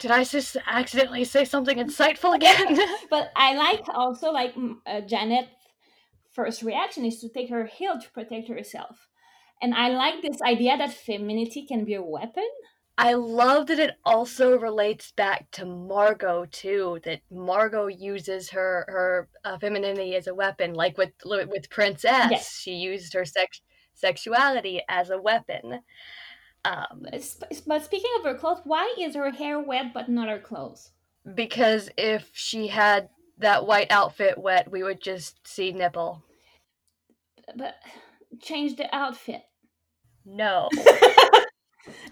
[0.00, 2.78] Did I just accidentally say something insightful again?
[3.10, 4.54] But I like also like
[4.86, 5.48] uh, Janet's
[6.32, 9.09] first reaction is to take her heel to protect herself.
[9.62, 12.48] And I like this idea that femininity can be a weapon.
[12.96, 17.00] I love that it also relates back to Margo too.
[17.04, 22.30] That Margo uses her her uh, femininity as a weapon, like with with Princess.
[22.30, 22.58] Yes.
[22.58, 23.62] She used her sex
[23.94, 25.80] sexuality as a weapon.
[26.64, 27.06] Um,
[27.66, 30.90] But speaking of her clothes, why is her hair wet but not her clothes?
[31.34, 36.22] because if she had that white outfit wet, we would just see nipple.
[37.56, 37.76] But
[38.40, 39.42] change the outfit.
[40.24, 40.68] No.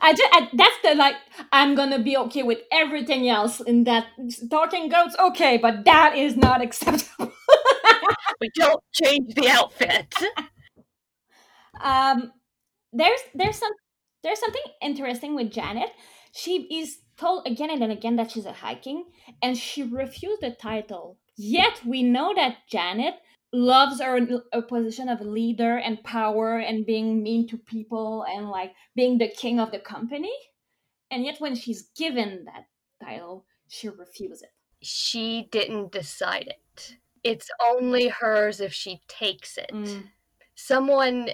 [0.00, 1.16] I just I, that's the like
[1.52, 4.06] I'm gonna be okay with everything else in that
[4.50, 7.32] talking goats okay, but that is not acceptable.
[8.40, 10.14] we don't change the outfit.
[11.82, 12.32] um,
[12.92, 13.72] there's there's some
[14.22, 15.90] there's something interesting with Janet.
[16.32, 19.06] She is told again and again that she's a High King,
[19.42, 21.18] and she refused the title.
[21.36, 23.14] Yet we know that Janet
[23.52, 24.20] loves her
[24.52, 29.28] a position of leader and power and being mean to people and like being the
[29.28, 30.32] king of the company.
[31.10, 32.66] And yet when she's given that
[33.02, 34.50] title, she refuses it.
[34.82, 36.96] She didn't decide it.
[37.24, 39.70] It's only hers if she takes it.
[39.72, 40.04] Mm.
[40.54, 41.30] Someone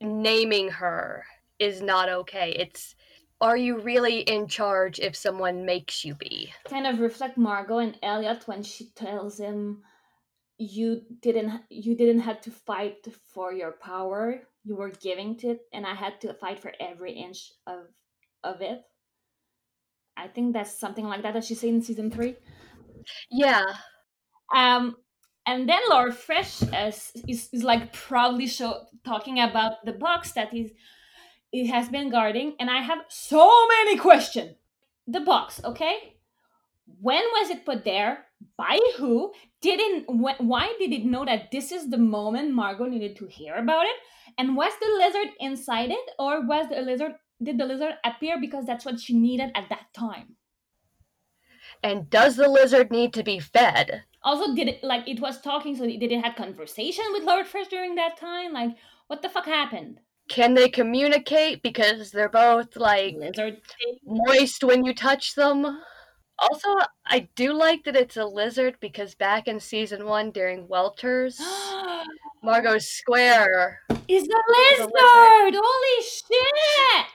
[0.00, 1.24] naming her
[1.58, 2.54] is not okay.
[2.58, 2.94] It's
[3.40, 6.52] are you really in charge if someone makes you be?
[6.68, 9.82] kind of reflect Margo and Eliot when she tells him
[10.60, 14.42] you didn't you didn't have to fight for your power.
[14.62, 17.86] You were giving to it and I had to fight for every inch of
[18.44, 18.82] of it.
[20.18, 22.36] I think that's something like that that she said in season 3
[23.30, 23.64] Yeah.
[24.54, 24.96] um
[25.46, 30.52] and then Lord Fresh is, is, is like proudly show talking about the box that
[30.54, 30.72] is
[31.52, 34.56] it has been guarding and I have so many questions.
[35.06, 36.16] The box okay?
[37.00, 41.72] When was it put there by who didn't wh- why did it know that this
[41.72, 43.96] is the moment margo needed to hear about it?
[44.38, 48.66] And was the lizard inside it or was the lizard did the lizard appear because
[48.66, 50.36] that's what she needed at that time?
[51.82, 54.04] And does the lizard need to be fed?
[54.22, 57.68] also did it like it was talking so did it have conversation with lord fresh
[57.68, 58.52] during that time?
[58.52, 58.76] Like
[59.06, 60.00] what the fuck happened?
[60.28, 61.62] Can they communicate?
[61.62, 63.60] Because they're both like lizard.
[64.04, 65.80] moist when you touch them?
[66.40, 66.68] Also,
[67.06, 71.38] I do like that it's a lizard because back in season one during Welters,
[72.42, 73.80] Margo's square.
[74.08, 74.40] is a
[74.82, 77.06] lizard holy shit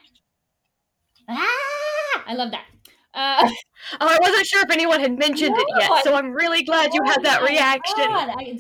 [1.27, 2.65] ah i love that
[3.13, 3.49] uh
[4.01, 7.03] Oh, I wasn't sure if anyone had mentioned it yet, so I'm really glad you
[7.05, 8.07] had that Oh reaction.
[8.07, 8.57] God, I,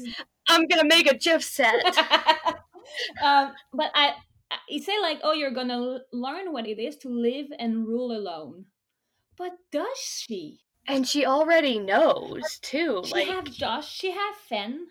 [0.49, 1.83] I'm gonna make a GIF set.
[3.23, 4.13] um, but I,
[4.51, 8.15] I you say like, oh, you're gonna learn what it is to live and rule
[8.15, 8.65] alone.
[9.37, 10.65] But does she?
[10.87, 13.01] and she already knows too.
[13.05, 13.91] She like, have Josh.
[13.91, 14.87] She have Fen.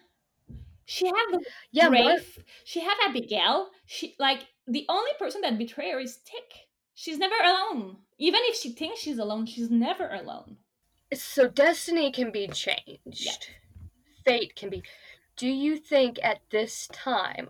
[0.87, 2.38] She have the yeah, Rafe.
[2.64, 3.70] She have Abigail.
[3.87, 6.52] She like the only person that betray her is Tick.
[6.94, 7.96] She's never alone.
[8.18, 10.59] Even if she thinks she's alone, she's never alone.
[11.12, 13.50] so destiny can be changed.
[14.24, 14.83] Fate can be.
[15.37, 17.48] Do you think at this time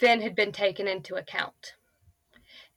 [0.00, 1.74] Fen had been taken into account?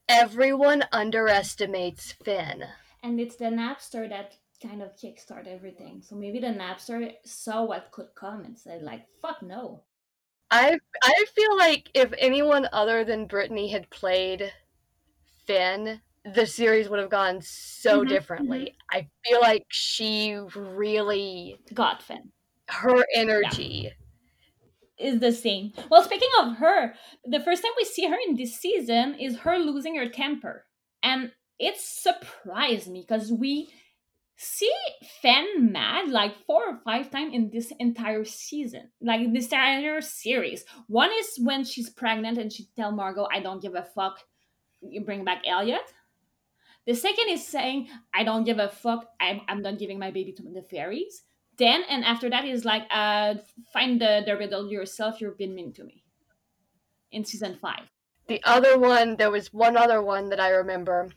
[0.10, 2.66] Everyone underestimates Fen.
[3.04, 6.02] And it's the Napster that kind of kickstart everything.
[6.02, 9.86] So maybe the Napster saw what could come and said like, "Fuck no."
[10.50, 14.54] I I feel like if anyone other than Brittany had played
[15.48, 18.76] Fen, the series would have gone so Mhm, differently.
[18.92, 22.32] I feel like she really Got Fen.
[22.70, 23.92] her energy.
[24.98, 25.74] is the same.
[25.90, 26.94] Well, speaking of her,
[27.26, 30.68] the first time we see her in this season is her losing her temper.
[31.02, 33.70] And it surprised me because we
[34.36, 34.74] see
[35.22, 40.02] Fen mad like four or five times in this entire season, like in this entire
[40.02, 40.66] series.
[40.88, 44.20] One is when she's pregnant and she tell Margo, I don't give a fuck,
[44.82, 45.94] you bring back Eliot.
[46.88, 50.34] The second is saying, I don't give a fuck, I'm, I'm done giving my baby
[50.34, 51.24] to the fairies
[51.58, 53.36] then and after that is like uh
[53.74, 56.04] find the the riddle yourself you've been mean to me
[57.12, 57.86] in season five
[58.28, 61.10] The other one, there was one other one that I remember.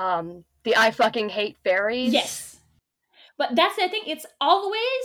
[0.00, 2.12] Um, the I fucking hate fairies.
[2.12, 2.50] yes
[3.40, 4.02] but that's the thing.
[4.06, 5.02] It's always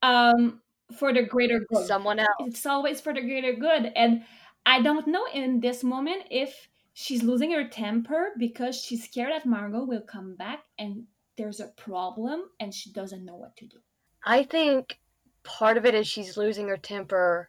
[0.00, 0.60] um
[0.96, 1.86] for the greater good.
[1.86, 2.46] Someone else.
[2.46, 4.22] It's always for the greater good, and
[4.64, 9.44] I don't know in this moment if she's losing her temper because she's scared that
[9.44, 11.02] Margo will come back and
[11.36, 13.78] there's a problem and she doesn't know what to do.
[14.24, 15.00] I think
[15.42, 17.48] part of it is she's losing her temper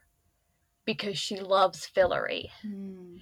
[0.86, 2.49] because she loves Fillory.
[2.63, 3.17] Hmm.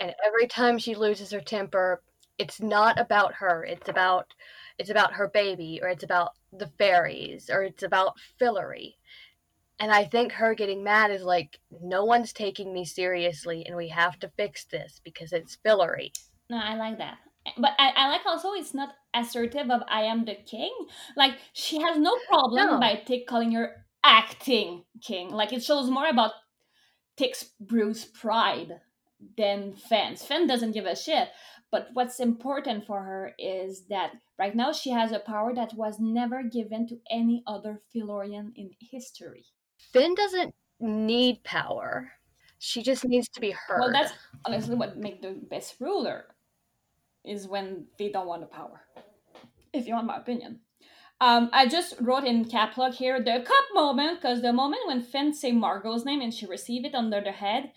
[0.00, 2.02] And every time she loses her temper,
[2.40, 3.64] it's not about her.
[3.64, 4.32] It's about
[4.78, 8.94] it's about her baby or it's about the fairies or it's about Fillory.
[9.78, 13.88] And I think her getting mad is like, no one's taking me seriously and we
[13.88, 16.12] have to fix this because it's Fillory.
[16.48, 17.18] No, I like that.
[17.58, 20.72] But I, I like also it's not assertive of I am the king.
[21.16, 22.80] Like she has no problem No.
[22.80, 25.28] by Tick calling her acting king.
[25.30, 26.32] Like it shows more about
[27.18, 28.80] Tick's Bruce pride
[29.36, 30.22] than Fen's.
[30.24, 31.28] Fen doesn't give a shit.
[31.70, 36.00] But what's important for her is that right now she has a power that was
[36.00, 39.44] never given to any other Fillorian in history.
[39.92, 42.10] Fen doesn't need power.
[42.58, 43.80] She just needs to be heard.
[43.80, 44.12] Well, that's
[44.44, 46.26] honestly what make the best ruler
[47.24, 48.82] is when they don't want the power.
[49.72, 50.60] If you want my opinion.
[51.22, 55.34] Um, I just wrote in cap here the cup moment because the moment when Fen
[55.34, 57.72] say Margo's name and she receive it under the head.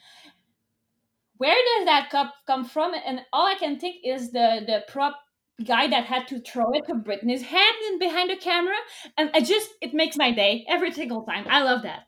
[1.43, 2.93] Where does that cup come from?
[3.05, 5.19] And all I can think is the the prop
[5.65, 8.77] guy that had to throw it to Brittany's head in behind the camera,
[9.17, 11.45] and I just it makes my day every single time.
[11.49, 12.03] I love that.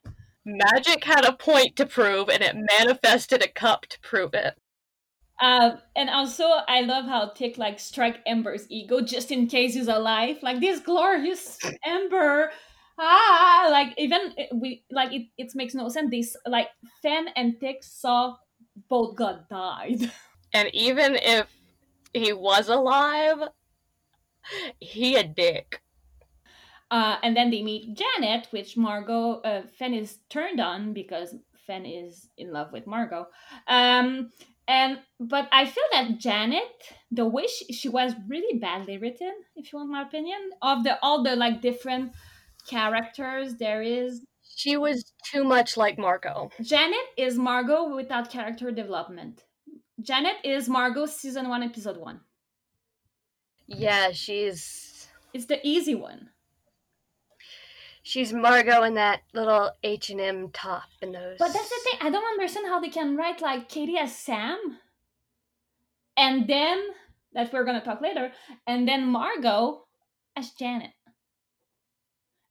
[0.45, 4.53] Magic had a point to prove and it manifested a cup to prove it.
[5.41, 9.89] Um, and also, I love how Tick like strike Ember's ego just in case he's
[9.89, 10.37] alive.
[10.43, 12.51] Like this glorious Ember,
[12.97, 15.27] ah, like even we like it.
[15.37, 16.09] It makes no sense.
[16.09, 16.69] This like
[17.01, 18.37] Fen and Tick saw
[18.89, 20.11] both God died.
[20.53, 21.47] And even if
[22.13, 23.49] he was alive,
[24.79, 25.81] he a dick.
[26.89, 31.35] Uh, and then they meet Janet, which Margo uh, Fen is turned on because
[31.67, 33.27] Fen is in love with Margo.
[33.67, 34.29] Um,
[34.67, 39.71] and but I feel that Janet, the way she, she was really badly written, if
[39.71, 42.13] you want my opinion, of the all the like different
[42.67, 44.21] characters there is.
[44.55, 46.49] She was too much like Margo.
[46.61, 49.43] Janet is Margo without character development.
[50.01, 52.21] Janet is Margo season one, episode one.
[53.67, 56.29] Yeah, she's It's the easy one.
[58.03, 61.37] she's Margo in that little H and M top and those.
[61.37, 61.99] But that's the thing.
[62.01, 64.79] I don't understand how they can write like Kady as Sam,
[66.15, 66.81] and then
[67.33, 68.31] that we're gonna talk later,
[68.65, 69.85] and then Margo
[70.37, 70.91] as Janet.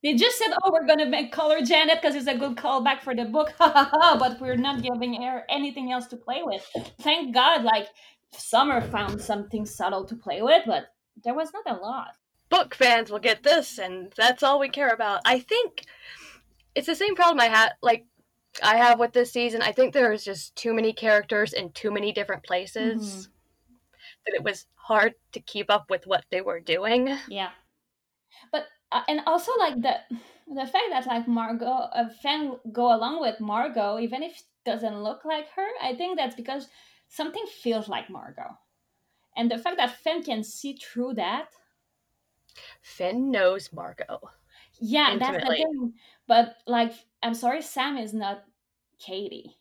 [0.05, 3.15] They just said, "Oh, we're gonna make color Janet because it's a good callback for
[3.15, 6.63] the book," but we're not giving her anything else to play with.
[7.01, 7.89] Thank God, like
[8.31, 10.89] Summer found something subtle to play with, but
[11.25, 12.17] there was not a lot.
[12.51, 15.23] book fans will get this, and that's all we care about.
[15.25, 15.87] I think
[16.75, 18.05] it's the same problem I had, like
[18.63, 19.63] I have with this season.
[19.63, 23.75] I think there was just too many characters in too many different places mm-hmm.
[24.27, 27.17] that it was hard to keep up with what they were doing.
[27.27, 27.51] Yeah,
[28.53, 29.97] but uh, and also like the
[30.47, 35.03] the fact that like Margo, uh, Fen go along with Margo, even if it doesn't
[35.03, 36.69] look like her, I think that's because
[37.09, 38.57] something feels like Margo,
[39.37, 41.49] and the fact that Fen can see through that,
[42.83, 44.21] Fen knows Margo.
[44.81, 45.95] yeah, that's the thing.
[46.27, 46.93] But like,
[47.23, 48.45] I'm sorry, Sam is not
[48.99, 49.57] Kady.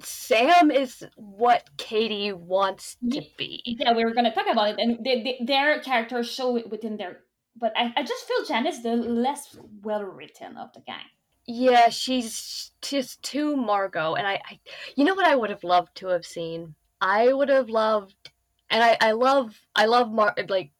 [0.00, 3.62] Sam is what Kady wants to be.
[3.64, 6.96] Yeah, we were gonna talk about it, and they, they, their characters show it within
[6.96, 7.20] their.
[7.58, 11.10] But I, I just feel Janet's the less well written of the gang.
[11.46, 14.60] Yeah, she's just too Margo, and I, I,
[14.96, 16.74] you know what I would have loved to have seen.
[17.00, 18.30] I would have loved,
[18.70, 20.34] and I, I love, I love Mar.
[20.48, 20.72] Like,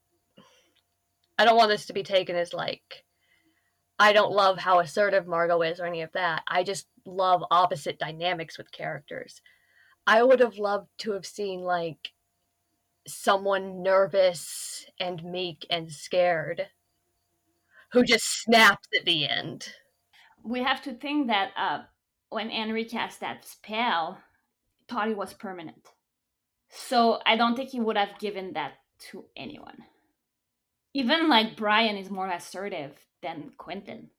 [1.38, 3.04] I don't want this to be taken as like,
[3.98, 6.42] I don't love how assertive Margo is or any of that.
[6.46, 9.40] I just love opposite dynamics with characters.
[10.06, 12.10] I would have loved to have seen like
[13.08, 16.68] someone nervous and meek and scared,
[17.92, 19.72] who just snaps at the end.
[20.44, 21.82] we have to think that uh,
[22.30, 24.18] when Henry cast that spell,
[24.88, 25.88] thought it was permanent.
[26.70, 28.74] So I don't think he would have given that
[29.10, 29.84] to anyone.
[30.94, 32.92] Even like Brian is more assertive
[33.22, 34.10] than Quentin.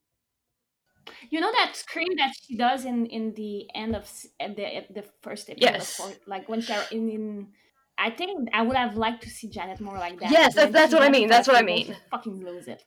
[1.30, 5.50] You know that scream that she does in in the end of the the first
[5.50, 5.98] episode, Yes.
[6.00, 7.48] of like when they're in, in.
[8.00, 10.30] I think I would have liked to see Janet more like that.
[10.30, 11.94] Yes, that's- that's what I mean, that's what I mean.
[12.10, 12.82] Fucking lose it.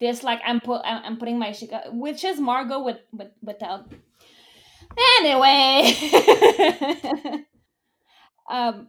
[0.00, 3.86] This like I'm put I'm, I'm putting my shika, which is Margo with with without.
[5.20, 5.94] Anyway,
[8.50, 8.88] um,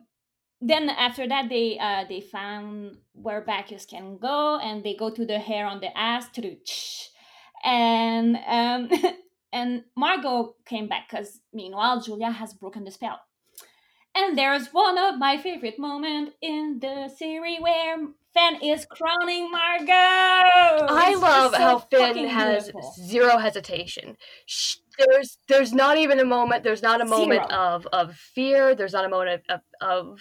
[0.59, 5.25] then after that they uh they found where Bacchus can go and they go to
[5.25, 6.57] the hair on the ass to
[7.63, 8.89] and um
[9.53, 13.19] and Margo came back because meanwhile Julia has broken the spell.
[14.15, 17.97] And there's one of my favorite moments in the series where
[18.33, 19.91] Fen is crowning Margo.
[19.91, 22.93] I love so how Fen has beautiful.
[23.05, 24.17] zero hesitation.
[24.97, 26.63] There's there's not even a moment.
[26.63, 27.61] There's not a moment Zero.
[27.61, 28.75] of of fear.
[28.75, 30.19] There's not a moment of, of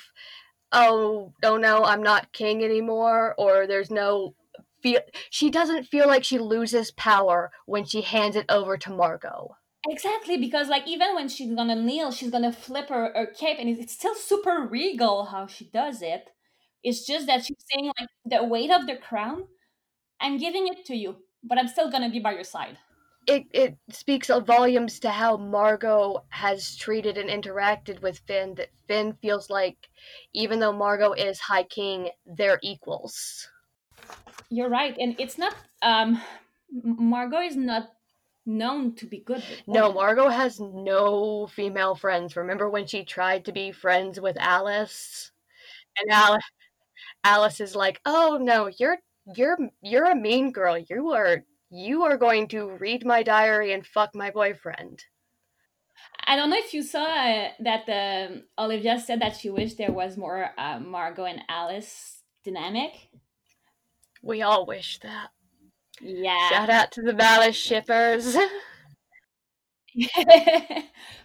[0.72, 3.34] oh oh no, I'm not king anymore.
[3.36, 4.34] Or there's no
[4.82, 5.00] feel.
[5.30, 9.56] She doesn't feel like she loses power when she hands it over to Margo.
[9.88, 13.68] Exactly, because like even when she's gonna kneel, she's gonna flip her, her cape, and
[13.68, 16.30] it's still super regal how she does it.
[16.84, 19.48] It's just that she's saying like the weight of the crown,
[20.20, 22.78] I'm giving it to you, but I'm still gonna be by your side.
[23.26, 28.54] It it speaks of volumes to how Margo has treated and interacted with Fen.
[28.54, 29.88] That Fen feels like,
[30.32, 33.48] even though Margo is High King, they're equals.
[34.48, 35.54] You're right, and it's not.
[35.82, 36.20] Um,
[36.70, 37.92] Margo is not
[38.46, 39.42] known to be good.
[39.48, 39.92] With No.
[39.92, 42.36] Margo has no female friends.
[42.36, 45.30] Remember when she tried to be friends with Alice?
[45.98, 46.44] And Alice
[47.24, 48.98] Alice is like, "Oh no, you're
[49.36, 50.76] you're you're a mean girl.
[50.78, 55.04] You are you are going to read my diary and fuck my boyfriend."
[56.24, 59.92] I don't know if you saw uh, that um, Olivia said that she wished there
[59.92, 63.08] was more uh, Margo and Alice dynamic.
[64.22, 65.30] We all wish that.
[66.00, 66.48] Yeah.
[66.48, 68.36] Shout out to the Malice shippers.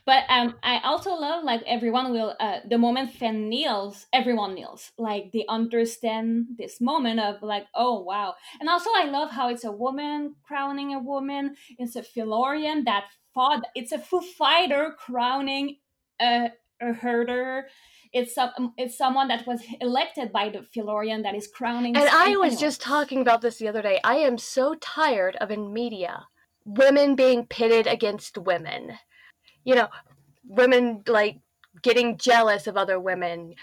[0.06, 4.92] but um i also love like everyone will uh the moment Fen kneels everyone kneels
[4.98, 9.64] like they understand this moment of like oh wow and also i love how it's
[9.64, 15.78] a woman crowning a woman it's a Fillorian that fought it's a Foo Fighter crowning
[16.22, 16.50] a,
[16.82, 17.68] a herder
[18.14, 22.10] it's some um, it's someone that was elected by the Fillorian that is crowning And
[22.10, 24.00] I was just talking about this the other day.
[24.04, 26.26] I am so tired of in media
[26.66, 28.98] women being pitted against women.
[29.64, 29.88] You know,
[30.48, 31.40] women like
[31.82, 33.54] getting jealous of other women.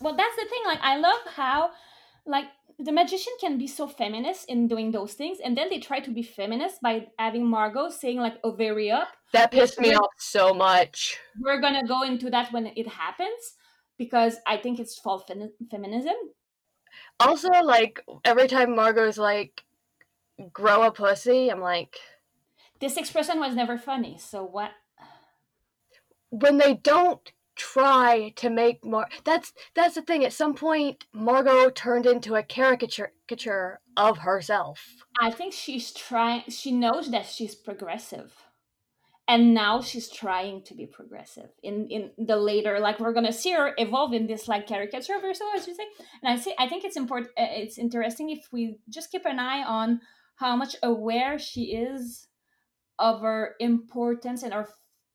[0.00, 1.70] well that's the thing like i love how
[2.26, 2.46] like
[2.78, 6.10] the magician can be so feminist in doing those things and then they try to
[6.10, 10.52] be feminist by having margo saying like oh, ovary up That pissed me off so
[10.52, 11.18] much.
[11.38, 13.54] we're gonna go into that when it happens
[14.04, 16.18] because i think it's false femi- feminism
[17.20, 17.94] Also, like
[18.24, 19.52] every time Margo's like,
[20.52, 21.96] "Grow a pussy," I'm like,
[22.80, 24.72] this expression was never funny so what
[26.42, 30.24] when they don't try to make Mar that's that's the thing.
[30.24, 34.78] At some point, Margot turned into a caricature of herself.
[35.20, 38.30] i think she's trying she knows that she's progressive
[39.32, 43.52] and now she's trying to be progressive in in the later like we're gonna see
[43.52, 45.86] her evolve in this like caricature of herself as you say.
[46.22, 49.64] And i say i think it's important it's interesting if we just keep an eye
[49.64, 50.00] on
[50.36, 52.28] how much aware she is
[52.98, 54.68] of her importance and her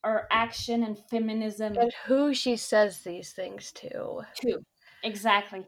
[0.03, 1.75] her action and feminism.
[1.77, 4.21] And who she says these things to.
[4.41, 4.63] too
[5.03, 5.65] exactly.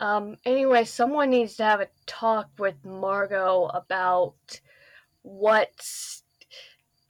[0.00, 4.60] Um, anyway, someone needs to have a talk with Margo about
[5.22, 6.19] what's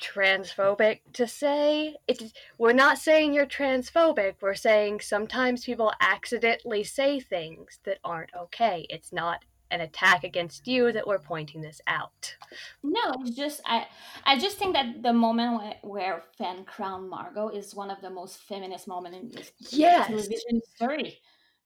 [0.00, 1.96] transphobic to say.
[2.08, 8.30] It's, we're not saying you're transphobic, we're saying sometimes people accidentally say things that aren't
[8.34, 8.86] okay.
[8.88, 12.36] It's not an attack against you that we're pointing this out.
[12.82, 13.86] No, it's just I
[14.24, 18.10] I just think that the moment where, where Fen crowned Margo is one of the
[18.10, 20.06] most feminist moments in this Yes.
[20.08, 21.18] television history.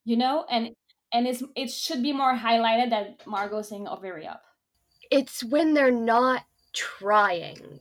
[0.04, 0.74] You know, and
[1.12, 4.42] and it's it should be more highlighted that Margo saying oh, ovary up.
[5.10, 7.80] It's when they're not trying.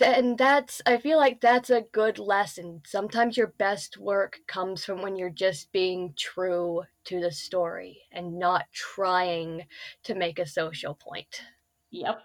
[0.00, 2.82] And that's I feel like that's a good lesson.
[2.86, 8.38] Sometimes your best work comes from when you're just being true to the story and
[8.38, 9.66] not trying
[10.04, 11.42] to make a social point.
[11.90, 12.20] Yep.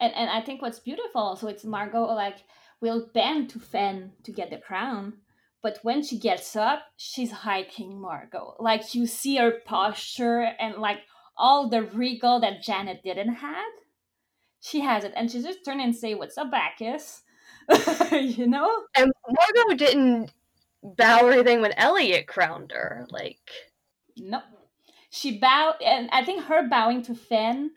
[0.00, 2.44] And and I think what's beautiful, so it's Margo like
[2.80, 5.14] will bend to Fen to get the crown,
[5.62, 8.54] but when she gets up, she's hiking Margo.
[8.58, 11.00] Like you see her posture and like
[11.36, 13.72] all the regal that Janet didn't have.
[14.64, 17.22] She has it, and she just turn and say, "What's up, Bacchus?"
[18.10, 18.84] you know?
[18.96, 20.32] And Margo didn't
[20.82, 23.06] bow or anything when Eliot crowned her.
[23.10, 23.50] Like
[24.16, 24.42] Nope.
[25.10, 27.72] She bowed, and I think her bowing to Fen,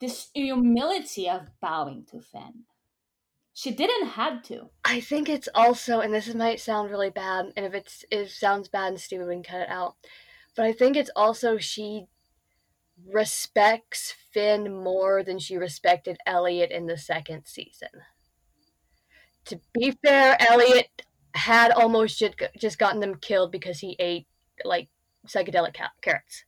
[0.00, 2.62] this humility of bowing to Fen.
[3.52, 4.70] She didn't have to.
[4.84, 8.30] I think it's also, and this might sound really bad, and if it's if it
[8.30, 9.96] sounds bad and stupid, we can cut it out.
[10.54, 12.06] But I think it's also she
[13.12, 17.88] respects Fen more than she respected Eliot in the second season.
[19.46, 21.02] To be fair, Eliot
[21.34, 22.22] had almost
[22.56, 24.26] just, gotten them killed because he ate
[24.64, 24.88] like
[25.26, 26.44] psychedelic ca- carrots.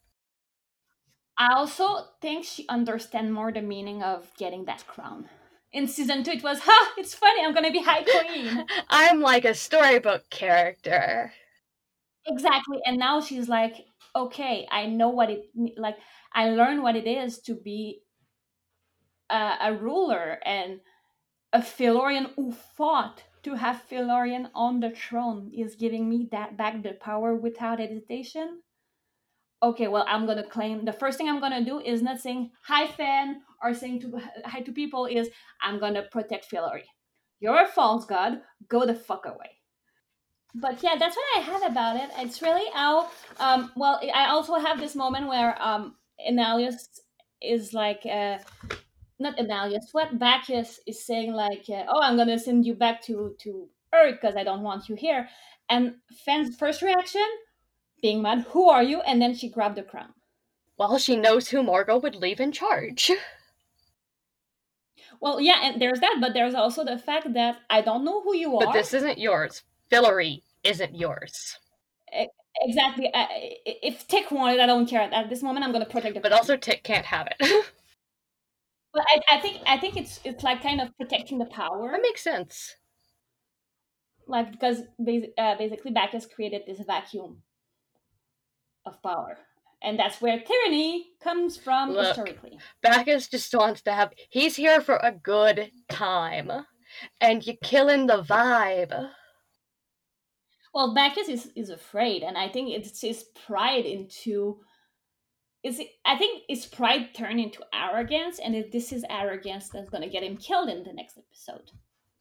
[1.39, 5.29] I also think she understands more the meaning of getting that crown.
[5.73, 8.65] In season two, it was, ha, it's funny, I'm gonna be High Queen.
[8.89, 11.33] I'm like a storybook character.
[12.27, 12.79] exactly.
[12.87, 13.87] And now she's like,
[14.17, 15.45] okay, I know what it
[15.77, 15.97] like.
[16.33, 18.01] I learned what it is to be
[19.31, 20.81] a, a ruler and
[21.53, 26.83] a Fillorian who fought to have Fillorian on the throne is giving me that back
[26.83, 28.63] the power without hesitation.
[29.63, 32.87] Okay, well, I'm gonna claim the first thing I'm gonna do is not saying hi
[32.87, 35.31] fan or saying to hi to people is
[35.63, 36.85] I'm gonna protect Fillory.
[37.41, 38.41] You're a false god.
[38.69, 39.61] Go the fuck away.
[40.59, 42.11] But yeah, that's what I had about it.
[42.19, 43.11] It's really how.
[43.39, 45.97] Um, well, I also have this moment where um,
[46.27, 47.01] Enalius
[47.43, 48.39] is like, uh,
[49.19, 49.93] not Enalius.
[49.93, 54.19] What Bacchus is saying like, uh, oh, I'm gonna send you back to to Earth
[54.19, 55.29] because I don't want you here.
[55.69, 57.27] And Fen's first reaction,
[58.01, 59.03] being mad, who are you?
[59.03, 60.15] And then she grabbed the crown.
[60.79, 63.13] Well, she knows who Margo would leave in charge.
[65.19, 68.37] Well, yeah, and there's that, but there's also the fact that I don't know who
[68.37, 68.67] you But are.
[68.67, 69.63] But this isn't yours.
[69.91, 71.59] Fillory isn't yours.
[72.63, 73.11] exactly.
[73.15, 75.03] I- if Tick wanted, I don't care.
[75.03, 77.65] At this moment, I'm gonna protect the But also Tick can't have it.
[78.95, 82.01] But I, I think I think it's it's like kind of protecting the power, that
[82.01, 82.77] makes sense.
[84.27, 87.43] like because basi- uh, basically Bacchus created this vacuum
[88.87, 89.37] of power,
[89.83, 92.07] and that's where tyranny comes from Look.
[92.07, 92.59] historically.
[92.81, 94.15] Bacchus just wants to have.
[94.31, 96.51] He's here for a good time.
[97.21, 99.11] And you're killing the vibe.
[100.77, 104.61] Well, Bacchus is is afraid, and I think it's his pride into.
[105.65, 109.89] Is it, I think his pride turned into arrogance, and if this is arrogance that's
[109.89, 111.71] gonna get him killed in the next episode.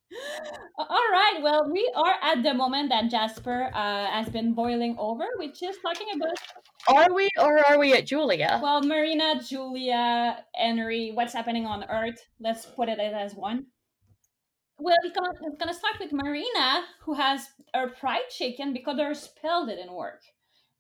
[0.79, 5.25] All right, well, we are at the moment that Jasper uh, has been boiling over,
[5.35, 6.37] which is talking about
[6.87, 8.61] Are we or are we at Julia?
[8.63, 12.23] Well, Marina, Julia, Henry, what's happening on Earth?
[12.39, 13.65] Let's put it as one.
[14.77, 19.65] Well, it's gonna, gonna start with Marina, who has her pride shaken because her spell
[19.65, 20.21] didn't work,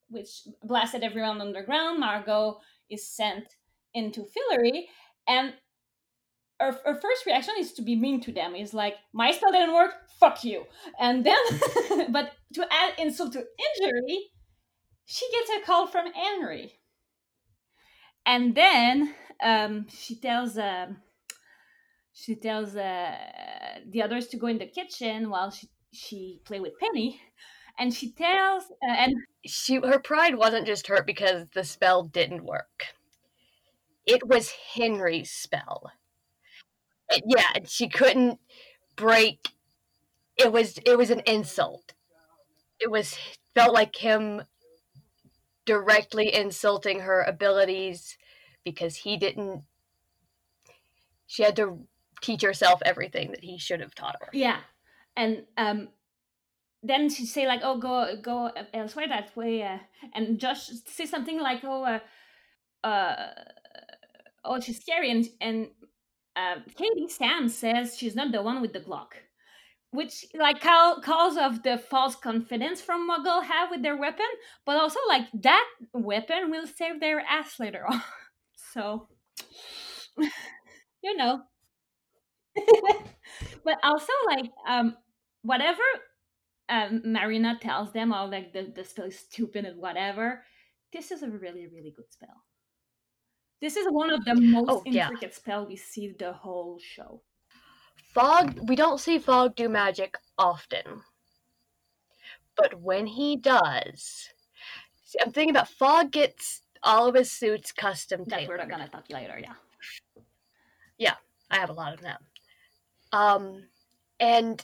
[0.09, 1.99] which blasted everyone underground.
[1.99, 3.45] Margo is sent
[3.93, 4.87] into Fillory,
[5.27, 5.53] and
[6.59, 8.55] her, her first reaction is to be mean to them.
[8.55, 10.65] Is like, my spell didn't work, fuck you.
[10.99, 11.37] And then,
[12.11, 13.39] but to add insult to
[13.79, 14.31] injury,
[15.05, 16.79] she gets a call from Henry
[18.25, 20.97] and then um, she tells um,
[22.15, 23.17] she tells uh,
[23.87, 27.21] the others to go in the kitchen while she she play with Penny,
[27.79, 32.45] and she tells uh, and she her pride wasn't just hurt because the spell didn't
[32.45, 32.95] work.
[34.07, 35.91] It was Henry's spell.
[37.11, 38.39] And yeah, and she couldn't
[38.95, 39.49] break.
[40.37, 41.93] It was it was an insult.
[42.79, 43.17] It was
[43.55, 44.43] felt like him
[45.65, 48.17] directly insulting her abilities
[48.63, 49.63] because he didn't.
[51.27, 51.87] She had to
[52.25, 54.29] teach herself everything that he should have taught her.
[54.33, 54.59] yeah,
[55.15, 55.89] and um,
[56.89, 58.37] then she say like, "Oh, go go
[58.73, 59.79] elsewhere that way," uh,
[60.15, 60.63] and Josh
[60.97, 61.99] say something like, "Oh, uh,
[62.87, 63.15] uh,
[64.43, 65.57] oh, she's scary," and and
[66.35, 69.11] uh, Kady Sam says she's not the one with the Glock.
[69.91, 74.31] which like call, cause of the false confidence from Muggle have with their weapon,
[74.65, 78.01] but also like that weapon will save their ass later on.
[78.73, 79.07] So
[81.05, 81.33] you know.
[83.63, 84.95] but also like um
[85.41, 85.83] whatever
[86.69, 90.43] um Marina tells them or like the, the spell is stupid and whatever,
[90.93, 92.43] this is a really, really good spell.
[93.61, 95.07] This is one of the most Oh, yeah.
[95.07, 97.21] intricate spell we see the whole show.
[98.13, 101.01] Fogg, we don't see Fogg do magic often.
[102.55, 104.29] But when he does,
[105.03, 108.59] see, I'm thinking about Fogg gets all of his suits custom That tailored.
[108.61, 109.53] we're gonna talk later, yeah.
[111.51, 112.17] I have a lot of them.
[113.15, 113.63] Um,
[114.19, 114.63] and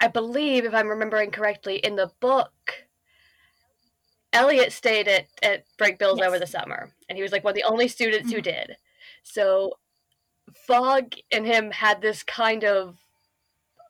[0.00, 2.86] I believe, if I'm remembering correctly, in the book,
[4.32, 6.26] Eliot stayed at, at Brakebills Yes.
[6.28, 8.44] over the summer, and he was like one of the only students who Mhm.
[8.44, 8.76] did.
[9.24, 9.78] So,
[10.54, 12.98] Fogg and him had this kind of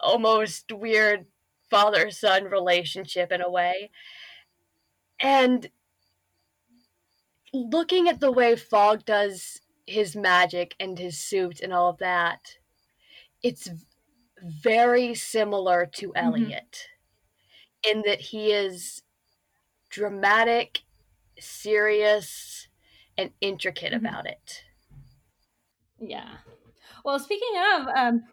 [0.00, 1.26] almost weird
[1.68, 3.90] father son relationship in a way.
[5.20, 5.70] And
[7.52, 12.56] looking at the way Fogg does his magic and his suit and all of that,
[13.46, 13.68] it's
[14.42, 16.88] very similar to Eliot
[17.88, 19.02] in that he is
[19.88, 20.80] dramatic,
[21.38, 22.68] serious,
[23.16, 23.96] and intricate Mhm.
[23.98, 24.64] about it.
[25.98, 26.38] Yeah.
[27.04, 28.24] Well, speaking of, um,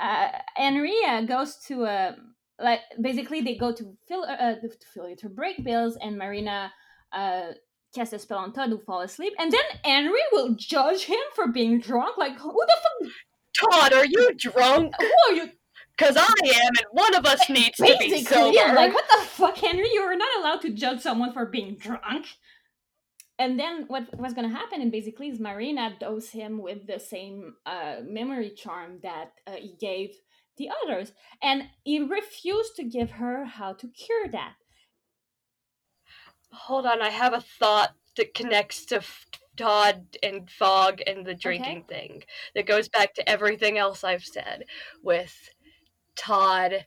[0.00, 2.16] uh, uh, goes to a
[2.60, 6.72] like basically they go to fill uh, to fill it to Brakebills, and Marina
[7.12, 7.52] uh,
[7.94, 11.48] casts a spell on Todd who fall asleep, and then Henry will judge him for
[11.48, 12.16] being drunk.
[12.16, 13.12] Like who the fuck?
[13.58, 14.94] Todd, are you drunk?
[15.00, 15.50] Who are you?
[15.96, 18.52] Because I am, and one of us needs to be sober.
[18.54, 19.88] yeah, like what the fuck, Henry?
[19.92, 22.26] You are not allowed to judge someone for being drunk.
[23.40, 24.80] And then what was gonna happen?
[24.80, 29.74] And basically, is Marina dose him with the same uh, memory charm that uh, he
[29.80, 30.10] gave
[30.56, 34.54] the others, and he refused to give her how to cure that.
[36.52, 39.26] Hold on, I have a thought that connects to F-
[39.58, 42.22] Todd and Fogg and the drinking thing
[42.54, 44.64] that goes back to everything else I've said
[45.02, 45.50] with
[46.16, 46.86] Todd,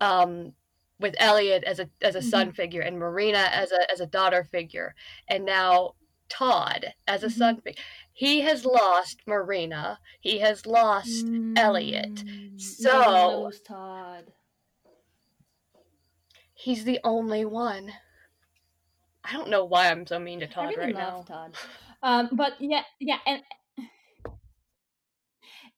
[0.00, 0.52] um,
[1.00, 4.44] with Eliot as a as a son figure and Marina as a as a daughter
[4.44, 4.94] figure,
[5.28, 5.94] and now
[6.28, 7.82] Todd as a son figure.
[8.12, 9.98] He has lost Marina.
[10.20, 12.14] He has lost Eliot.
[12.24, 14.32] Mm, So- he doesn't Todd.
[16.54, 17.92] He's the only one.
[19.24, 21.34] I don't know why I'm so mean to I Todd really right love now.
[21.34, 21.54] Todd.
[22.02, 23.42] Um, but yeah, yeah, and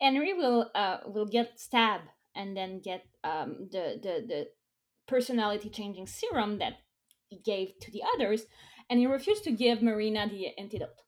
[0.01, 4.47] Henry will uh will get stabbed and then get um the the the
[5.07, 6.75] personality changing serum that
[7.29, 8.47] he gave to the others,
[8.89, 11.01] and he refused to give Marina the antidote.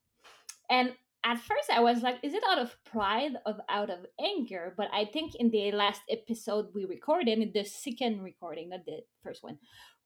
[0.69, 0.93] And
[1.23, 4.89] at first, I was like, "Is it out of pride of out of anger?" But
[4.93, 9.57] I think in the last episode we recorded, the second recording, not the first one,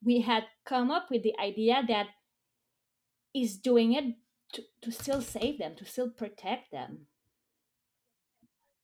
[0.04, 2.08] we had come up with the idea that
[3.34, 4.16] he's doing it
[4.54, 7.08] to, to still save them, to still protect them.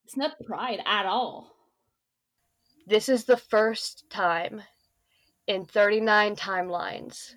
[0.05, 1.51] It's not pride at all.
[2.85, 4.61] This is the first time
[5.47, 7.33] in 39 timelines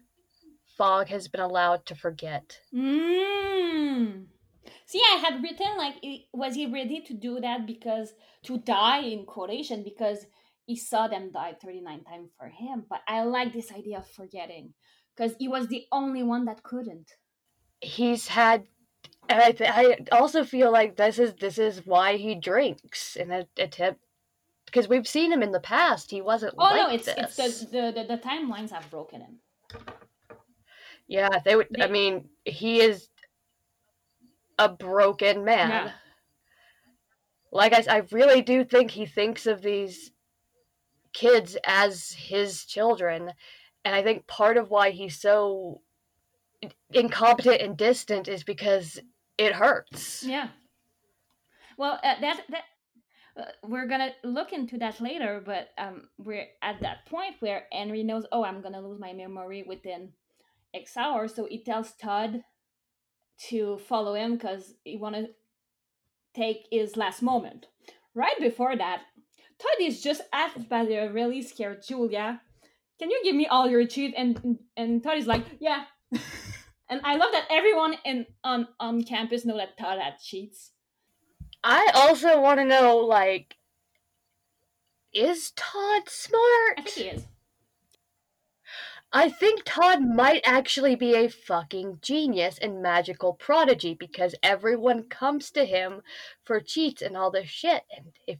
[0.77, 2.59] Fogg has been allowed to forget.
[2.75, 4.27] Mm.
[4.87, 5.97] See, I had written like,
[6.33, 8.15] was he ready to do that because
[8.45, 10.27] to die in quotation because
[10.67, 12.85] he saw them die 39 times for him?
[12.89, 14.73] But I like this idea of forgetting
[15.15, 17.11] because he was the only one that couldn't.
[17.81, 18.67] He's had
[19.31, 23.31] and I, th- I also feel like this is this is why he drinks in
[23.31, 24.01] an attempt
[24.67, 26.11] because we've seen him in the past.
[26.11, 27.39] He wasn't Oh like no, it's this.
[27.39, 29.39] it's the, the the the timelines have broken him.
[31.07, 31.69] Yeah, they would.
[31.81, 33.09] I mean, he is
[34.59, 35.71] a broken man.
[35.71, 35.93] Yeah.
[37.53, 40.13] Like I really do think he thinks of these
[41.13, 43.33] kids as his children,
[43.85, 45.83] and I think part of why he's so
[46.93, 48.99] incompetent and distant is because
[49.39, 50.23] it hurts.
[50.23, 50.49] Yeah.
[51.77, 52.65] Well, uh, that that
[53.37, 58.03] uh, we're gonna look into that later, but um, we're at that point where Henry
[58.03, 60.13] knows, oh, I'm gonna lose my memory within
[60.75, 62.43] X hours, so he tells Todd
[63.49, 65.29] to follow him because he want to
[66.35, 67.67] take his last moment.
[68.15, 69.03] Right before that,
[69.59, 72.43] Todd is just asked by the really scared Julia,
[72.99, 75.85] "Can you give me all your cheat?" And and Todd is like, "Yeah."
[76.91, 80.73] And I love that everyone in on on campus know that Todd had cheats.
[81.63, 83.57] I also want to know, like,
[85.13, 86.79] is Todd smart?
[86.79, 87.27] I think he is.
[89.13, 95.51] I think Todd might actually be a fucking genius and magical prodigy because everyone comes
[95.53, 96.03] to him
[96.45, 97.83] for cheats and all this shit.
[97.97, 98.39] And if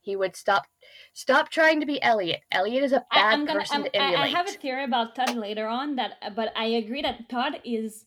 [0.00, 0.66] he would stop
[1.12, 2.40] stop trying to be Eliot.
[2.50, 3.60] Eliot is a bad I'm gonna.
[3.60, 4.34] person I'm, to I, emulate.
[4.34, 8.06] I have a theory about Todd later on that, but I agree that Todd is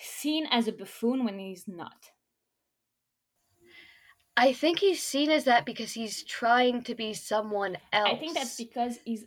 [0.00, 2.10] seen as a buffoon when he's not.
[4.36, 8.08] I think he's seen as that because he's trying to be someone else.
[8.10, 9.26] I think that's because he's,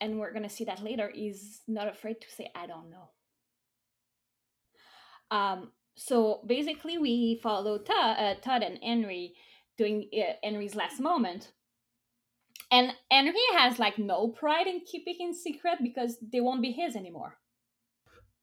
[0.00, 1.10] and we're gonna see that later.
[1.14, 3.10] He's not afraid to say, "I don't know."
[5.30, 5.72] Um.
[5.96, 9.34] So basically, we follow Todd, uh, Todd and Henry
[9.76, 10.08] doing
[10.42, 11.52] Henry's last moment,
[12.70, 16.96] and Henry has like no pride in keeping it secret because they won't be his
[16.96, 17.38] anymore.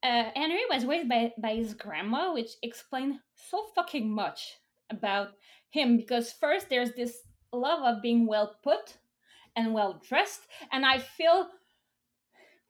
[0.03, 4.57] Uh, Henry was raised by, by his grandma, which explained so fucking much
[4.89, 5.29] about
[5.69, 7.19] him because first there's this
[7.53, 8.97] love of being well put
[9.55, 11.47] and well dressed, and I feel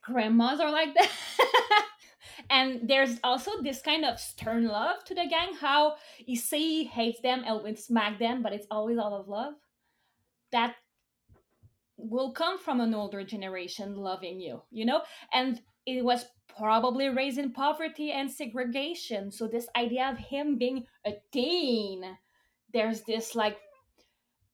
[0.04, 1.10] grandmas are like that.
[2.50, 7.44] and there's also this kind of stern love to the gang, how he hates them
[7.46, 9.54] and will smack them, but it's always all of love.
[10.52, 10.76] That
[11.98, 15.02] will come from an older generation loving you, you know?
[15.34, 16.26] And it was
[16.58, 19.32] probably raised in poverty and segregation.
[19.32, 22.04] So this idea of him being a teen,
[22.74, 23.58] there's this like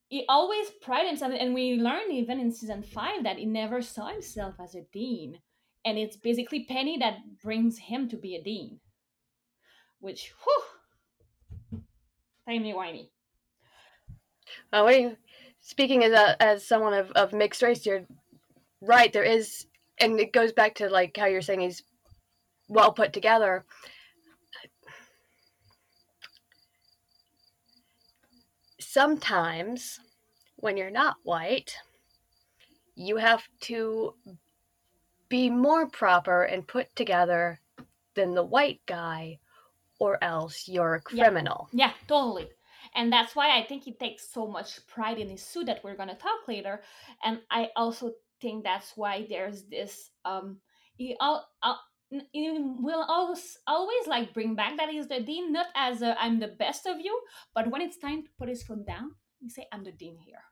[0.10, 4.08] he always prided himself and we learn even in season five that he never saw
[4.08, 5.40] himself as a dean.
[5.88, 8.82] And it's basically Penny that brings him to be a dean.
[10.02, 10.64] Which whew
[12.46, 13.08] timey wimey.
[14.74, 15.18] Oh, what do you
[15.62, 18.06] speaking as a as someone of, of mixed race, you're
[18.82, 19.14] right.
[19.14, 19.66] There is,
[19.98, 21.84] and it goes back to like how you're saying he's
[22.68, 23.64] well put together.
[28.82, 30.02] Sometimes,
[30.58, 31.78] when you're not white,
[32.96, 34.16] you have to
[35.30, 37.60] be more proper and put together
[38.16, 39.40] than the white guy,
[40.00, 41.70] or else you're a criminal.
[41.72, 42.50] Yeah, totally.
[42.96, 45.96] And that's why I think he takes so much pride in his suit that we're
[45.96, 46.82] gonna talk later.
[47.24, 50.58] And I also think that's why there's this um
[50.96, 52.50] he al- al- n- he
[52.80, 56.86] will always always like bring back that he's the dean, not as I'm the best
[56.88, 57.20] of you,
[57.54, 59.12] but when it's time to put his foot down,
[59.42, 60.44] you say I'm the dean here.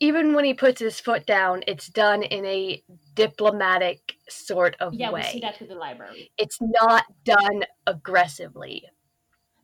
[0.00, 2.82] Even when he puts his foot down, it's done in a
[3.14, 5.20] diplomatic sort of Yeah, way.
[5.20, 6.32] we see that with the library.
[6.38, 8.86] It's not done aggressively.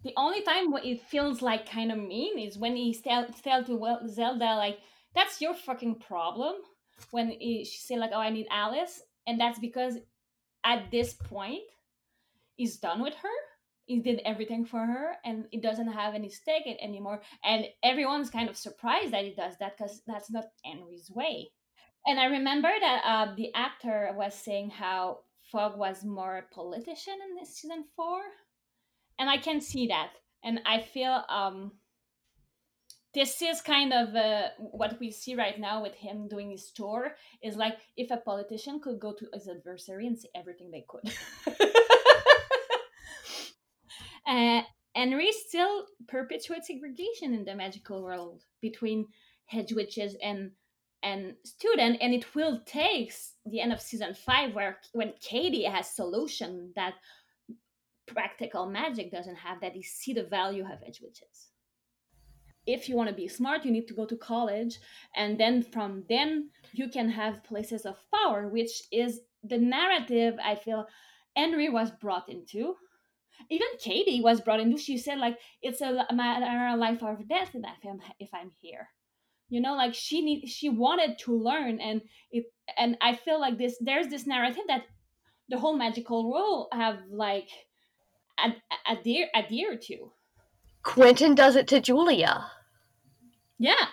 [0.05, 3.64] The only time when it feels like kind of mean is when he tell, tell
[3.64, 4.78] to Zelda like
[5.14, 6.57] that's your fucking problem.
[7.11, 9.97] When he, she say like oh I need Alice, and that's because
[10.64, 11.62] at this point
[12.57, 13.37] he's done with her.
[13.87, 17.22] He did everything for her, and he doesn't have any stake in anymore.
[17.45, 21.51] And everyone's kind of surprised that he does that because that's not Henry's way.
[22.07, 25.20] And I remember that uh, the actor was saying how
[25.51, 28.20] Fogg was more a politician in this season four,
[29.18, 30.11] and I can see that.
[30.45, 31.72] And I feel um,
[33.16, 37.16] this is kind of uh, what we see right now with him doing his tour
[37.43, 41.11] is like if a politician could go to his adversary and say everything they could.
[44.27, 44.62] uh,
[44.95, 49.07] Henry still perpetuates segregation in the magical world between
[49.47, 50.51] hedge witches and
[51.03, 53.12] and student and it will take
[53.45, 56.95] the end of season five where when kady has solution that
[58.07, 61.51] practical magic doesn't have that see the value of edge witches.
[62.66, 64.79] If you want to be smart you need to go to college
[65.14, 70.57] and then from then you can have places of power which is the narrative i
[70.57, 70.87] feel
[71.37, 72.74] henry was brought into
[73.51, 77.51] even kady was brought into she said like it's a matter of life or death
[77.55, 78.89] if i'm if i'm here.
[79.49, 82.45] You know like she need she wanted to learn and it
[82.76, 84.82] and i feel like this there's this narrative that
[85.49, 87.49] the whole magical world have like
[88.39, 90.12] ad- adhere adhere to.
[90.82, 92.47] Quentin does it to Julia.
[93.59, 93.87] yeah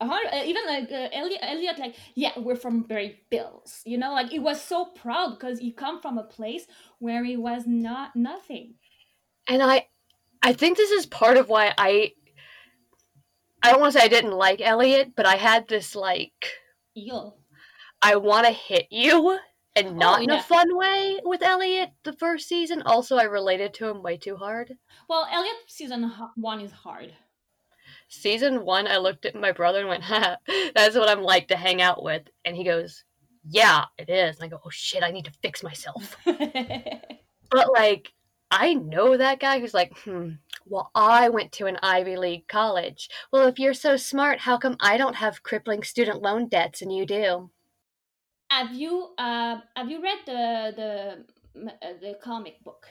[0.00, 4.30] uh, even like uh, Eliot, Eliot, like yeah, we're from Barry Bills, you know, like
[4.30, 6.66] he was so proud because he come from a place
[6.98, 8.74] where he was not nothing.
[9.48, 9.88] And I
[10.42, 12.12] I think this is part of why I
[13.62, 16.52] I don't want to say I didn't like Eliot, but I had this like
[16.96, 17.36] Eel.
[18.02, 19.38] I want to hit you
[19.76, 20.40] and not in yeah.
[20.40, 22.82] a fun way with Eliot the first season.
[22.82, 24.74] Also, I related to him way too hard.
[25.08, 27.12] Well, Eliot season one is hard.
[28.10, 30.36] Season one, I looked at my brother and went, ha,
[30.74, 32.22] that's what I'm like to hang out with.
[32.44, 33.04] And he goes,
[33.48, 34.36] yeah, it is.
[34.36, 36.16] And I go, oh shit, I need to fix myself.
[37.52, 38.12] But like,
[38.52, 40.34] I know that guy who's like, hmm,
[40.66, 43.10] well, I went to an Ivy League college.
[43.32, 46.94] Well, if you're so smart, how come I don't have crippling student loan debts and
[46.94, 47.50] you do?
[48.50, 52.86] have you uh have you read the the uh, the comic book?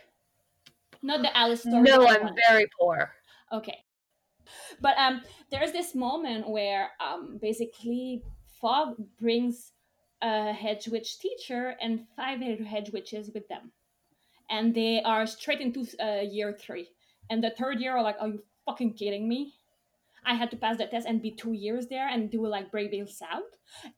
[1.01, 1.81] Not the Alice story.
[1.81, 2.35] No, I'm one.
[2.47, 3.11] very poor.
[3.53, 3.77] Okay.
[4.81, 5.21] But um
[5.51, 8.23] there's this moment where um basically
[8.59, 9.71] Fogg brings
[10.21, 13.71] a hedge witch teacher and five hedge witches with them.
[14.49, 16.89] And they are straight into uh, year three.
[17.29, 19.53] And the third year are like, are you fucking kidding me?
[20.25, 23.11] I had to pass the test and be two years there and do like Brakebills
[23.11, 23.49] South.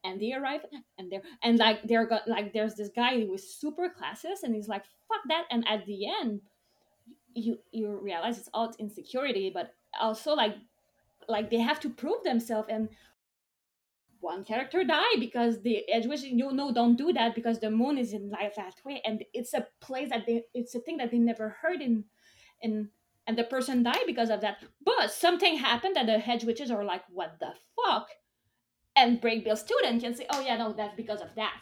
[0.04, 0.62] And they arrive
[0.98, 4.68] and they're and like they're got like there's this guy was super classes and he's
[4.68, 5.46] like, fuck that.
[5.50, 6.42] And at the end,
[7.34, 10.56] you you realize it's all insecurity, but also like
[11.28, 12.90] like they have to prove themselves and
[14.20, 17.98] one character die because the edge witch you know don't do that because the moon
[17.98, 21.12] is in life that way and it's a place that they it's a thing that
[21.12, 22.04] they never heard in
[22.62, 22.90] in
[23.28, 24.58] and the person died because of that.
[24.84, 28.08] But something happened that the hedge witches are like what the fuck?
[28.94, 31.56] and Brakebills student can say oh yeah no that's because of that.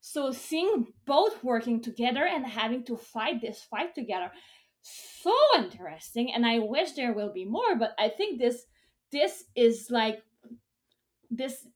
[0.00, 4.30] So seeing both working together and having to fight this fight together
[4.82, 8.66] so interesting and i wish there will be more but i think this
[9.12, 10.22] this is like
[11.30, 11.66] this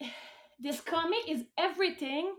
[0.60, 2.34] this comic is everything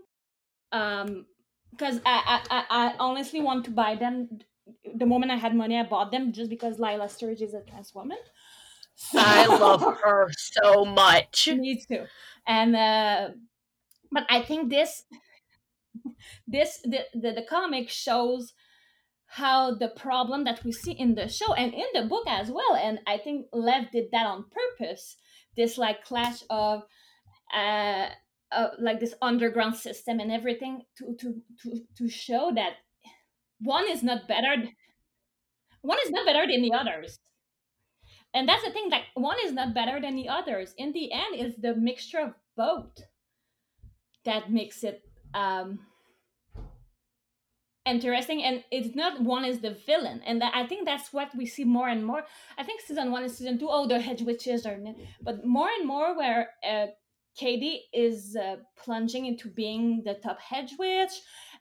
[0.72, 1.26] um
[1.70, 4.40] because I, I i honestly want to buy them
[4.94, 7.94] the moment i had money i bought them just because lilah sturges is a trans
[7.94, 8.18] woman
[9.14, 11.48] I love her so much.
[11.48, 12.06] me too
[12.46, 13.28] and uh
[14.10, 15.04] but i think this
[16.48, 18.54] this the, the the comic shows
[19.26, 22.76] how the problem that we see in the show and in the book as well
[22.76, 25.16] and i think lev did that on purpose
[25.56, 26.82] this like clash of
[27.54, 28.06] uh,
[28.52, 32.74] uh like this underground system and everything to to to to show that
[33.60, 34.54] one is not better
[35.86, 37.18] one is not better than the others.
[38.34, 40.74] And that's the thing like one is not better than the others.
[40.76, 42.92] In the end it's the mixture of both
[44.24, 45.02] that makes it
[45.34, 45.78] um
[47.86, 51.46] interesting and it's not one is the villain and that, i think that's what we
[51.46, 52.24] see more and more.
[52.58, 54.78] I think season one and season two oh the hedge witches are
[55.22, 56.86] but more and more where uh,
[57.38, 61.12] kady is uh, plunging into being the top hedge witch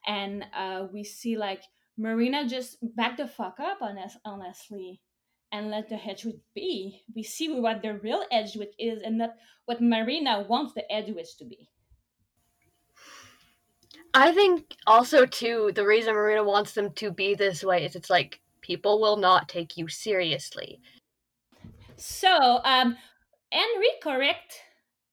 [0.07, 1.61] and uh, we see like
[1.97, 5.01] marina just back the fuck up honest, honestly
[5.51, 7.03] and let the hedge witch be.
[7.15, 11.13] We see what the real edge witch is and not what marina wants the edge
[11.15, 11.69] witch to be
[14.15, 18.09] I think also too the reason Marina wants them to be this way is it's
[18.09, 20.79] like people will not take you seriously.
[21.97, 22.95] So, um,
[23.51, 24.61] Henry correct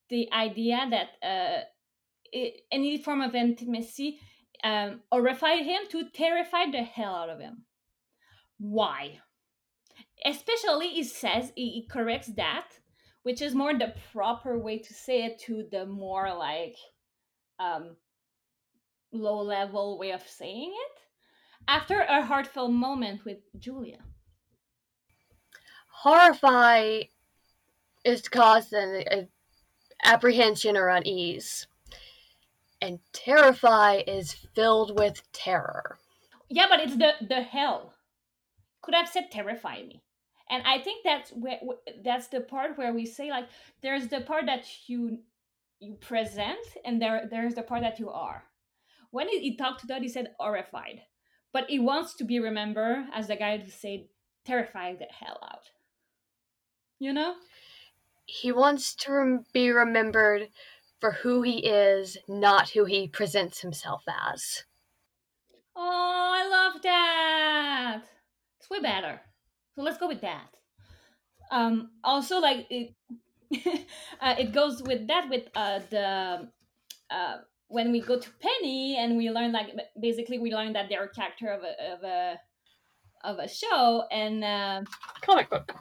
[0.08, 2.38] the idea that uh,
[2.70, 4.20] any form of intimacy
[4.62, 7.64] um, horrified him to terrify the hell out of him.
[8.58, 9.18] Why?
[10.24, 12.68] Especially, he says he, he corrects that,
[13.24, 16.76] which is more the proper way to say it to the more like
[17.58, 17.96] um,
[19.12, 21.02] low level way of saying it
[21.68, 23.98] after a heartfelt moment with Julia.
[25.88, 27.02] Horrify
[28.04, 29.22] is caused an uh,
[30.04, 31.68] apprehension or unease,
[32.80, 35.98] and terrify is filled with terror.
[36.48, 37.94] Yeah, but it's the the hell.
[38.82, 40.02] Could have said terrify me,
[40.50, 41.60] and I think that's where
[42.02, 43.46] that's the part where we say like
[43.82, 45.18] there's the part that you
[45.78, 48.42] you present, and there there's the part that you are
[49.12, 51.02] when he, he talked to Todd, he said horrified,
[51.52, 54.08] but he wants to be remembered as the guy who said
[54.44, 55.70] terrified the hell out.
[56.98, 57.36] You know?
[58.26, 60.48] He wants to rem- be remembered
[60.98, 64.64] for who he is, not who he presents himself as.
[65.76, 68.02] Oh, I love that.
[68.58, 69.20] It's way better.
[69.74, 70.48] So let's go with that.
[71.50, 72.94] Um, also, like it,
[74.20, 76.50] uh, it goes with that with uh, the
[77.10, 77.38] uh,
[77.72, 79.68] when we go to Penny and we learn like
[80.00, 82.38] basically we learn that they're a character of a of a
[83.24, 84.82] of a show and uh,
[85.22, 85.72] comic book.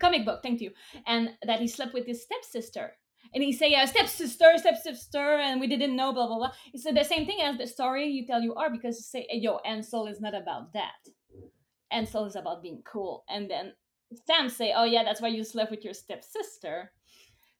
[0.00, 0.70] comic book thank you
[1.06, 2.92] and that he slept with his stepsister.
[3.34, 6.52] And he say uh, stepsister stepsister and we didn't know blah blah blah.
[6.76, 9.58] Said the same thing as the story you tell you are because you say yo
[9.64, 11.00] Ansel is not about that.
[11.90, 13.24] Ansel is about being cool.
[13.28, 13.72] And then
[14.26, 16.92] Sam say oh yeah that's why you slept with your stepsister.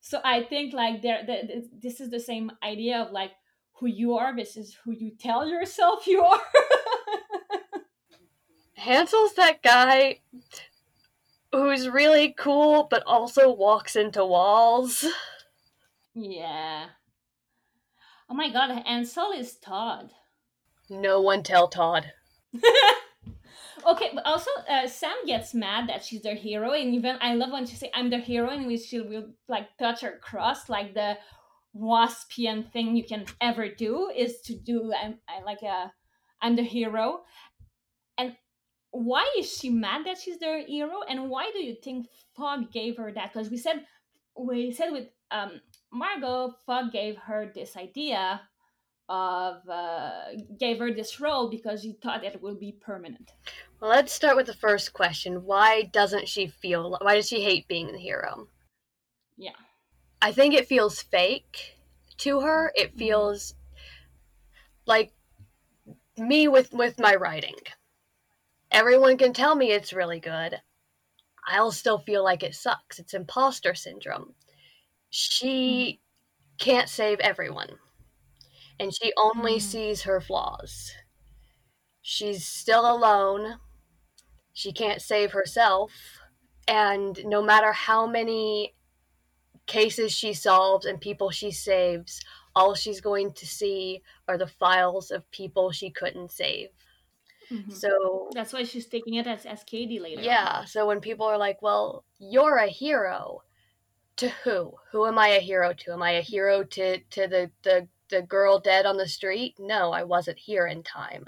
[0.01, 1.27] So I think like there
[1.83, 3.33] this is the same idea of like
[3.79, 6.41] who you are versus who you tell yourself you are.
[8.75, 10.21] Hansel's that guy
[11.53, 15.05] who's really cool but also walks into walls.
[16.15, 16.87] Yeah.
[18.29, 20.11] Oh my god, Ansel is Todd.
[20.91, 22.13] No one tell Todd.
[23.87, 27.53] okay, but also uh, Sam gets mad that she's their hero, and even I love
[27.53, 30.95] when she say I'm the hero, and we she will like touch her cross, like
[30.95, 31.17] the
[31.77, 35.93] waspian thing you can ever do is to do I'm, I like a
[36.41, 37.21] I'm the hero.
[38.17, 38.37] And
[38.91, 41.03] why is she mad that she's the hero?
[41.09, 42.07] And why do you think
[42.37, 43.33] Fogg gave her that?
[43.33, 43.85] Because we said
[44.37, 45.61] we said with um,
[45.93, 48.41] Margo, Fogg gave her this idea
[49.09, 50.11] of uh,
[50.59, 53.33] gave her this role because he thought it will be permanent.
[53.81, 55.45] Well, let's start with the first question.
[55.45, 56.97] Why doesn't she feel?
[57.01, 58.49] Why does she hate being the hero?
[59.37, 59.53] Yeah.
[60.21, 61.77] I think it feels fake
[62.19, 62.73] to her.
[62.75, 62.99] It mm-hmm.
[62.99, 63.55] feels
[64.87, 65.13] like
[66.17, 67.57] me with with my writing.
[68.71, 70.61] Everyone can tell me it's really good.
[71.47, 72.99] I'll still feel like it sucks.
[72.99, 74.35] It's imposter syndrome.
[75.11, 76.01] She
[76.59, 76.71] mm-hmm.
[76.71, 77.71] can't save everyone.
[78.81, 79.63] And she only mm.
[79.63, 80.93] sees her flaws.
[82.01, 83.57] She's still alone.
[84.53, 85.91] She can't save herself.
[86.69, 88.75] And no matter how many
[89.69, 92.21] cases she solves and people she saves,
[92.57, 96.71] all she's going to see are the files of people she couldn't save.
[97.53, 97.71] Mm-hmm.
[97.73, 100.23] So that's why she's taking it as, as Kady later.
[100.23, 100.59] Yeah.
[100.61, 100.67] On.
[100.67, 103.43] So when people are like, well, you're a hero,
[104.17, 104.75] to who?
[104.91, 105.93] Who am I a hero to?
[105.93, 109.55] Am I a hero to, to the, the, the girl dead on the street?
[109.59, 111.27] No, I wasn't here in time.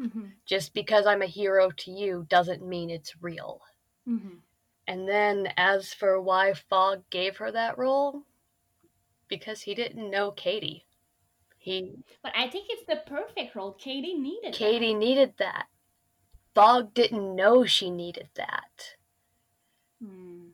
[0.00, 0.24] Mm-hmm.
[0.46, 3.60] Just because I'm a hero to you doesn't mean it's real.
[4.08, 4.38] Mm-hmm.
[4.86, 8.22] And then, as for why Fogg gave her that role,
[9.28, 10.86] because he didn't know Kady.
[11.58, 11.92] He.
[12.22, 13.72] But I think it's the perfect role.
[13.72, 14.54] Kady needed.
[14.54, 14.98] Kady that.
[14.98, 15.66] needed that.
[16.54, 18.96] Fogg didn't know she needed that.
[20.02, 20.48] Hmm.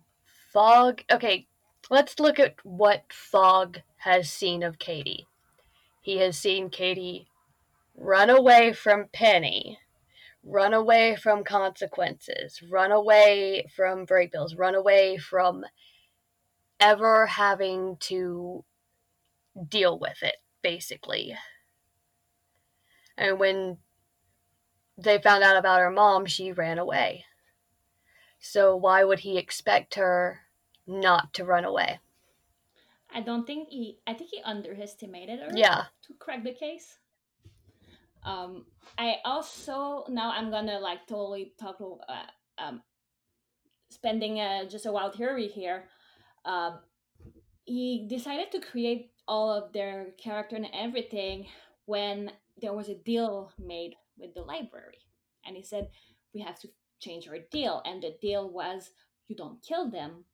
[0.53, 1.47] Fogg, okay,
[1.91, 5.27] let's look at what Fogg has seen of Kady.
[6.03, 7.29] He has seen Kady
[7.97, 9.79] run away from Penny,
[10.47, 15.65] run away from consequences, run away from Brakebills, run away from
[16.79, 18.65] ever having to
[19.69, 21.35] deal with it, basically.
[23.19, 23.79] And when
[24.97, 27.25] they found out about her mom, she ran away.
[28.39, 30.41] So why would he expect her
[30.87, 31.99] not to run away?
[33.13, 33.99] I don't think he.
[34.07, 35.51] I think he underestimated her.
[35.55, 35.85] Yeah.
[36.07, 36.99] To crack the case.
[38.27, 38.67] Um,
[38.99, 42.25] I also now I'm gonna like totally talk uh,
[42.59, 42.83] um,
[43.91, 45.85] spending uh, just a wild theory here.
[46.45, 46.81] Um,
[47.65, 51.47] he decided to create all of their character and everything
[51.87, 54.99] when there was a deal made with the library,
[55.45, 55.89] and he said
[56.35, 56.69] we have to
[57.01, 58.91] change our deal, and the deal was
[59.29, 60.25] you don't kill them,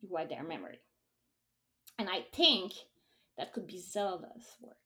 [0.00, 0.80] you write their memory.
[1.98, 2.72] And I think
[3.36, 4.76] that could be Zelda's work.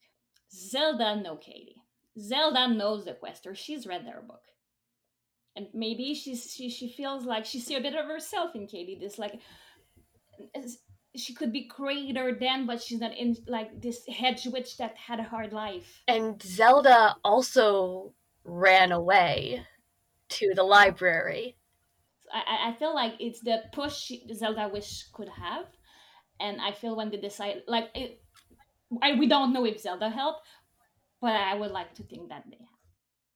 [0.50, 1.76] Zelda no Kady.
[2.18, 3.54] Zelda knows the quester.
[3.54, 4.42] She's read their book.
[5.54, 8.98] And maybe she's she she feels like she see a bit of herself in Kady.
[9.00, 9.40] This like
[11.14, 15.18] she could be greater than, but she's not in like this hedge witch that had
[15.18, 16.02] a hard life.
[16.06, 18.12] And Zelda also
[18.44, 19.62] ran away
[20.28, 21.56] to the library.
[22.32, 25.66] I, I feel like it's the push Zelda wish could have,
[26.40, 28.20] and I feel when they decide like it,
[29.02, 30.46] I, we don't know if Zelda helped,
[31.26, 32.80] but I would like to think that they have.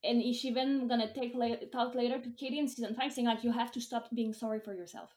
[0.08, 3.42] And is even gonna take la- talk later to Kady in season five, saying like
[3.42, 5.10] you have to stop being sorry for yourself.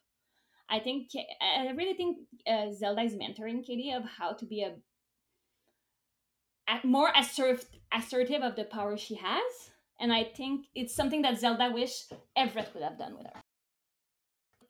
[0.76, 2.18] I think I really think
[2.48, 4.72] uh, Zelda is mentoring Kady of how to be a,
[6.74, 7.66] a more assertive
[8.00, 9.52] assertive of the power she has,
[10.00, 11.94] and I think it's something that Zelda wish
[12.36, 13.42] Everett would have done with her.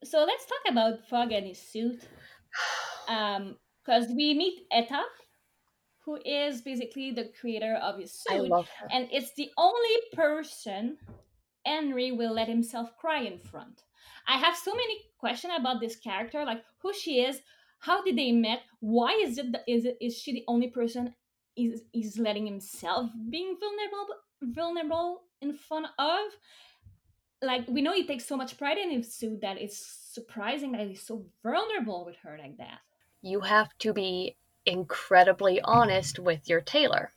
[0.04, 2.02] So let's talk about Fogg and his suit,
[3.08, 5.04] because um, we meet Etta,
[6.06, 8.36] who is basically the creator of his suit.
[8.36, 8.88] I love her.
[8.92, 10.98] And it's the only person
[11.66, 13.84] Henry will let himself cry in front.
[14.28, 17.42] I have so many questions about this character, like who she is,
[17.80, 21.14] how did they met, why is it that, is it is she the only person
[21.56, 26.20] is is letting himself being vulnerable vulnerable in front of?
[27.42, 29.78] Like we know he takes so much pride in his suit that it's
[30.14, 32.80] surprising that he's so vulnerable with her like that.
[33.22, 37.14] You have to be incredibly honest with your tailor.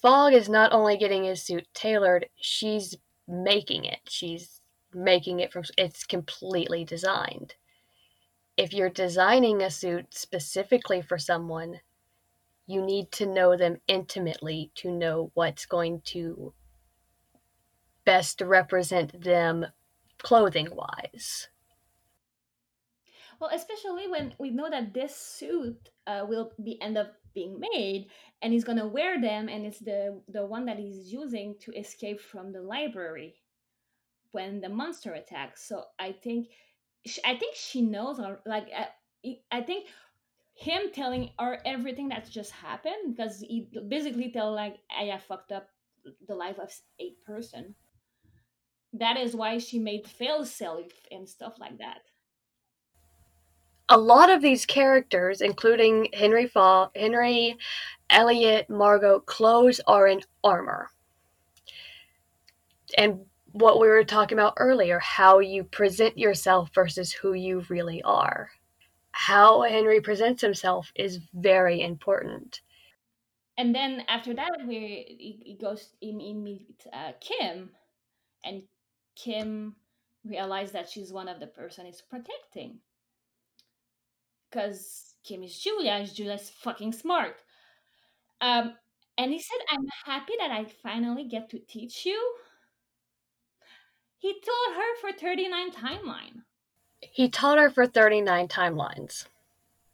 [0.00, 2.96] Fogg is not only getting his suit tailored, she's
[3.28, 4.00] making it.
[4.08, 4.60] She's
[4.92, 7.54] making it from it's completely designed.
[8.56, 11.80] If you're designing a suit specifically for someone,
[12.66, 16.52] you need to know them intimately to know what's going to
[18.04, 19.66] best represent them
[20.18, 21.48] clothing wise.
[23.42, 28.06] Well, especially when we know that this suit uh, will be end up being made,
[28.40, 32.20] and he's gonna wear them, and it's the the one that he's using to escape
[32.20, 33.34] from the library
[34.30, 35.66] when the monster attacks.
[35.66, 36.50] So I think,
[37.24, 38.20] I think she knows.
[38.20, 39.88] or Like uh, I think
[40.54, 45.50] him telling her everything that's just happened because he basically tell like I have fucked
[45.50, 45.66] up
[46.28, 47.74] the life of a person.
[48.92, 52.02] That is why she made fail safe and stuff like that
[53.92, 57.58] a lot of these characters, including Henry Fogg, Henry,
[58.08, 60.88] Eliot, Margo, clothes are in armor.
[62.96, 68.02] And what we were talking about earlier, how you present yourself versus who you really
[68.02, 68.50] are.
[69.10, 72.62] How Henry presents himself is very important.
[73.58, 77.68] And then after that, we he goes he meets uh, Kim,
[78.42, 78.62] and
[79.16, 79.76] Kim
[80.24, 82.78] realized that she's one of the person he's protecting
[84.52, 87.36] because Kim is Julia, and Julia's fucking smart.
[88.40, 88.74] Um,
[89.16, 92.34] and he said, I'm happy that I finally get to teach you.
[94.18, 96.42] He taught her for 39 timeline.
[97.00, 99.26] He taught her for 39 timelines.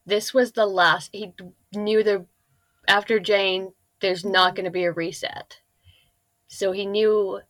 [0.05, 1.11] This was the last.
[1.13, 1.33] He
[1.75, 2.27] knew the
[2.87, 5.59] after Jane, there's not going to be a reset.
[6.47, 7.41] So he knew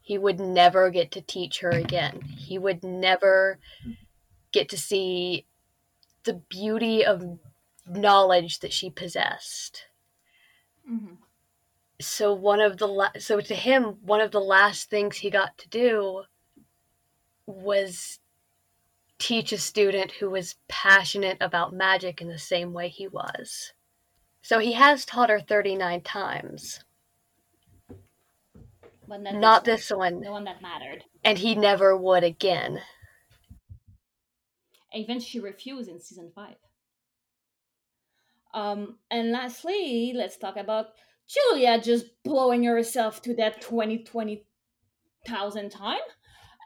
[0.00, 2.22] he would never get to teach her again.
[2.22, 3.58] He would never
[4.52, 5.46] get to see
[6.24, 7.38] the beauty of
[7.86, 9.86] knowledge that she possessed.
[10.90, 11.14] Mm-hmm.
[12.00, 15.56] So one of the la- so to him one of the last things he got
[15.58, 16.22] to do
[17.46, 18.18] was
[19.18, 23.72] teach a student who was passionate about magic in the same way he was.
[24.42, 26.84] So he has taught her 39 times.
[29.40, 30.20] not, this, one.
[30.20, 31.04] The one that mattered.
[31.24, 32.80] And he never would again.
[34.94, 36.56] Even she refused in season five.
[38.54, 40.88] Um, and lastly, let's talk about
[41.28, 45.98] Julia just blowing herself to that 20, 20,000 time.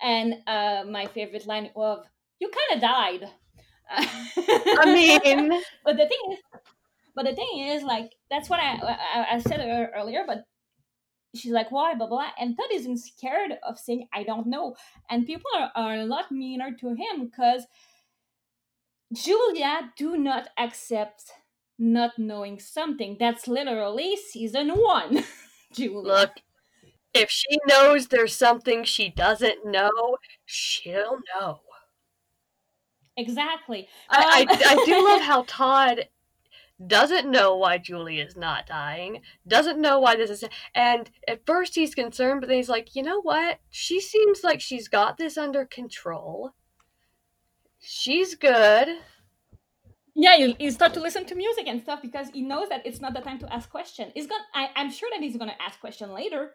[0.02, 2.04] And uh, my favorite line of,
[2.40, 3.30] you kind of died.
[3.88, 6.38] I mean, but the thing is,
[7.14, 9.60] but the thing is, like, that's what I, I, I said
[9.96, 10.44] earlier, but
[11.34, 12.30] she's like, why, blah, blah, blah.
[12.38, 14.76] And Todd isn't scared of saying, I don't know.
[15.08, 17.66] And people are, are a lot meaner to him because
[19.12, 21.32] Julia do not accept
[21.78, 23.16] not knowing something.
[23.18, 25.24] That's literally season one.
[25.72, 26.00] Julia.
[26.00, 26.30] look,
[27.14, 31.60] if she knows there's something she doesn't know, she'll know.
[33.16, 33.88] Exactly.
[34.10, 36.08] I, Um, I, I do love how Todd
[36.86, 40.44] doesn't know why Julie is not dying, doesn't know why this is.
[40.74, 43.60] And at first he's concerned, but then he's like, you know what?
[43.70, 46.52] She seems like she's got this under control.
[47.78, 48.88] She's good.
[50.14, 53.00] yeah, you, you start to listen to music and stuff because he knows that it's
[53.00, 54.10] not the time to ask question.
[54.14, 54.44] He's gonna.
[54.54, 56.52] I, I'm sure that he's gonna ask question later.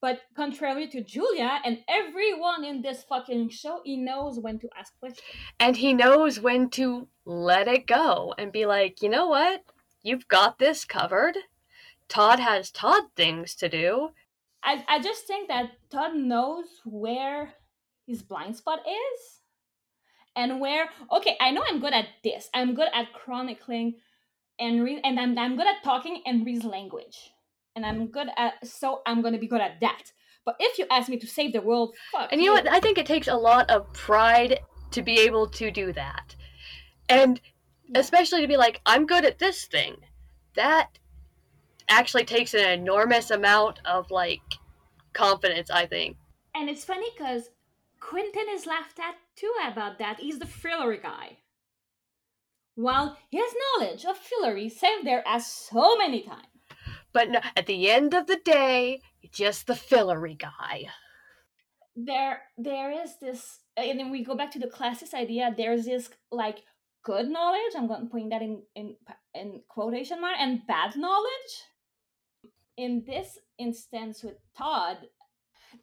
[0.00, 4.96] But contrary to Julia and everyone in this fucking show, he knows when to ask
[5.00, 5.26] questions.
[5.58, 9.64] And he knows when to let it go and be like, you know what?
[10.04, 11.36] You've got this covered.
[12.08, 14.10] Todd has Todd things to do.
[14.62, 17.54] I, I just think that Todd knows where
[18.06, 19.37] his blind spot is
[20.38, 23.96] and where okay I know I'm good at this I'm good at chronicling
[24.58, 27.18] and re- and I'm, I'm good at talking Henry's language
[27.76, 30.04] and I'm good at so I'm gonna be good at that
[30.46, 32.68] but if you ask me to save the world fuck And you know what?
[32.68, 34.60] I think it takes a lot of pride
[34.92, 36.34] to be able to do that.
[37.10, 37.40] And
[37.90, 38.00] Yeah.
[38.00, 39.96] especially to be like, I'm good at this thing.
[40.54, 40.88] That
[41.88, 44.40] actually takes an enormous amount of like
[45.12, 46.16] confidence, I think.
[46.54, 47.50] and it's funny because
[48.00, 51.38] Quentin is laughed at too about that is the Fillory guy.
[52.74, 56.46] While his knowledge of Fillory saved their ass so many times.
[57.12, 59.00] But no, at the end of the day,
[59.32, 60.88] just the Fillory guy.
[61.96, 65.54] there there is this and then we go back to the classist idea.
[65.56, 66.58] There's this like
[67.04, 68.96] good knowledge i'm going to put that in in
[69.34, 71.52] in quotation mark and bad knowledge.
[72.76, 74.98] In this instance with todd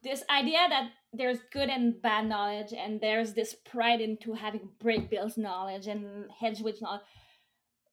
[0.03, 5.37] this idea that there's good and bad knowledge and there's this pride into having Brakebills
[5.37, 7.01] knowledge and hedgewitch knowledge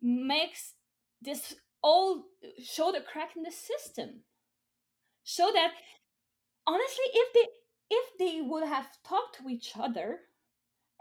[0.00, 0.74] makes
[1.20, 2.24] this all
[2.62, 4.22] show the crack in the system.
[5.24, 5.72] Show that
[6.66, 7.46] honestly if they
[7.90, 10.20] if they would have talked to each other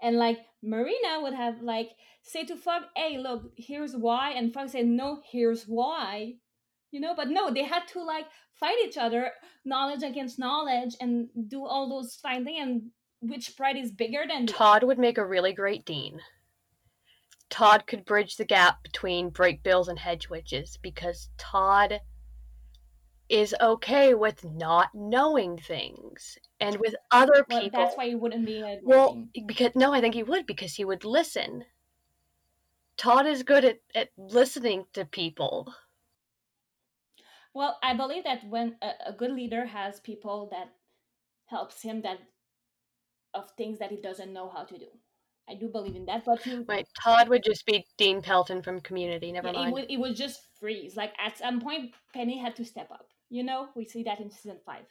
[0.02, 1.92] and like marina would have like
[2.24, 6.36] say to Fogg, hey look here's why and Fogg said no here's why
[6.92, 9.32] you know but no they had to like fight each other
[9.66, 12.82] knowledge against knowledge and do all those fine things and
[13.22, 16.20] which pride is bigger than Todd would make a really great dean.
[17.52, 22.00] Todd could bridge the gap between Brakebills and hedge witches because Todd
[23.30, 27.80] is okay with not knowing things and with other well, people.
[27.80, 29.46] that's why it wouldn't be a well, thing.
[29.46, 31.64] because no, I think he would because he would listen.
[32.98, 35.74] Todd is good at, at listening to people.
[37.54, 40.70] Well, I believe that when a, a good leader has people that
[41.48, 42.20] helps him that
[43.34, 44.88] of things that he doesn't know how to do.
[45.50, 48.80] I do believe in that, but you Right, Todd would just be Dean Pelton from
[48.80, 49.32] Community.
[49.32, 49.74] Never yeah, it mind.
[49.74, 50.96] would it would just freeze.
[50.96, 53.08] Like at some point, Penny had to step up.
[53.30, 54.86] You know, we see that in season five.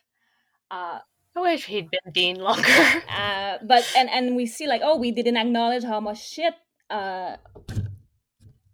[0.71, 0.99] Uh,
[1.37, 2.69] I wish he'd been Dean longer.
[3.09, 6.55] uh, but and and we see like oh, we didn't acknowledge how much shit
[6.91, 7.37] uh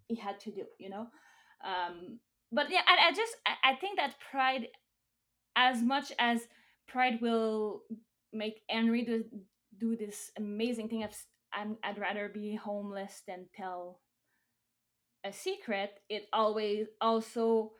[0.07, 0.65] he had to do.
[0.79, 1.07] You know,
[1.63, 2.19] um,
[2.51, 4.67] but yeah, I, I just I, I think that pride,
[5.55, 6.47] as much as
[6.87, 7.83] pride will
[8.33, 9.23] make Henry do,
[9.79, 11.11] do this amazing thing of
[11.53, 13.99] I'm, I'd rather be homeless than tell
[15.23, 15.99] a secret.
[16.09, 17.71] It always also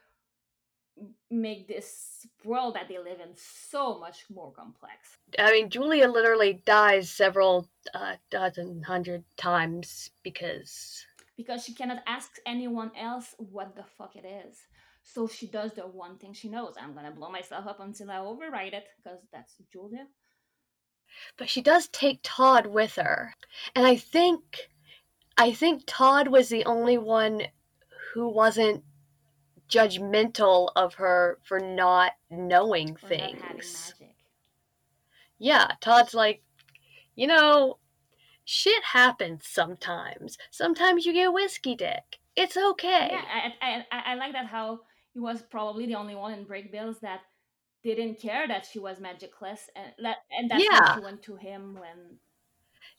[1.29, 5.17] make this world that they live in so much more complex.
[5.37, 11.05] I mean, Julia literally dies several uh, dozen, hundred times because
[11.37, 14.57] because she cannot ask anyone else what the fuck it is.
[15.03, 16.75] So she does the one thing she knows.
[16.81, 20.07] I'm gonna blow myself up until I override it, because that's Julia.
[21.37, 23.33] but she does take Todd with her.
[23.75, 24.69] And I think
[25.37, 27.43] I think Todd was the only one
[28.13, 28.83] who wasn't
[29.69, 33.93] judgmental of her for not knowing for not things.
[33.99, 34.15] magic.
[35.39, 36.41] Yeah, Todd's like,
[37.15, 37.77] you know,
[38.47, 40.37] shit happens sometimes.
[40.51, 42.19] Sometimes you get whiskey dick.
[42.35, 43.09] It's okay.
[43.11, 43.21] Yeah,
[43.61, 44.79] I, I, I, like that how
[45.13, 47.21] he was probably the only one in Brakebills that
[47.83, 50.95] didn't care that she was magicless, and that and that's why Yeah.
[50.95, 52.19] she went to him when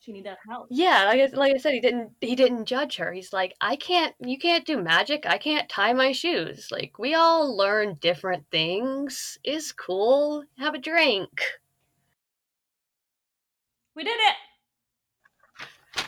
[0.00, 0.66] she needed help.
[0.70, 3.12] Yeah, like I, like I said, he didn't he didn't judge her.
[3.12, 5.24] He's like, I can't, you can't do magic.
[5.24, 6.68] I can't tie my shoes.
[6.70, 9.38] Like we all learn different things.
[9.44, 10.44] Is cool.
[10.58, 11.30] Have a drink.
[13.96, 14.36] We did it.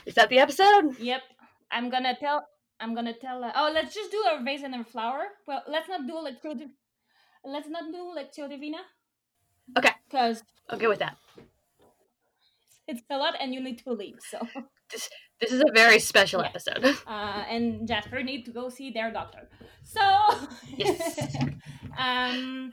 [0.06, 0.98] Is that the episode?
[0.98, 1.22] Yep.
[1.70, 2.46] I'm gonna tell.
[2.80, 3.44] I'm gonna tell.
[3.44, 5.24] Uh, oh, let's just do a vase and a flower.
[5.46, 6.58] Well, let's not do Lectio.
[7.44, 8.78] Let's not do Lectio Divina.
[9.78, 9.90] Okay.
[10.08, 10.42] Because
[10.72, 11.16] Okay with that.
[12.88, 14.18] it's a lot and you need to leave.
[14.28, 14.38] So,
[14.90, 15.08] this
[15.40, 16.48] This is a very special Yeah.
[16.48, 16.84] episode.
[17.06, 19.48] uh, and Jasper need to go see their doctor.
[19.84, 20.00] So,
[20.76, 21.18] Yes.
[21.98, 22.72] um,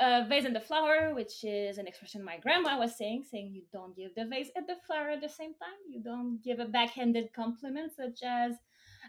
[0.00, 3.62] uh, vase and the flower, which is an expression my grandma was saying, saying you
[3.72, 5.78] don't give the vase and the flower at the same time.
[5.88, 8.54] You don't give a backhanded compliment such as,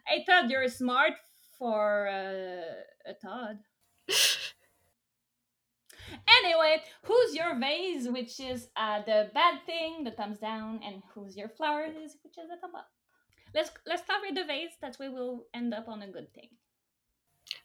[0.07, 1.13] "I thought you're smart
[1.57, 3.59] for uh, a Todd."
[6.43, 11.37] Anyway, who's your vase, which is uh, the bad thing, the thumbs down, and who's
[11.37, 12.89] your flower, is which is the thumb up.
[13.53, 14.75] Let's let's start with the vase.
[14.81, 16.49] That way we'll end up on a good thing.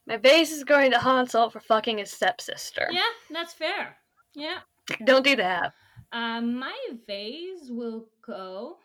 [0.06, 2.88] My vase is going to Hansel for fucking his stepsister.
[2.92, 3.00] Yeah,
[3.30, 3.96] that's fair.
[4.34, 4.58] Yeah.
[5.04, 5.72] Don't do that.
[6.12, 6.76] Um, my
[7.06, 8.76] vase will go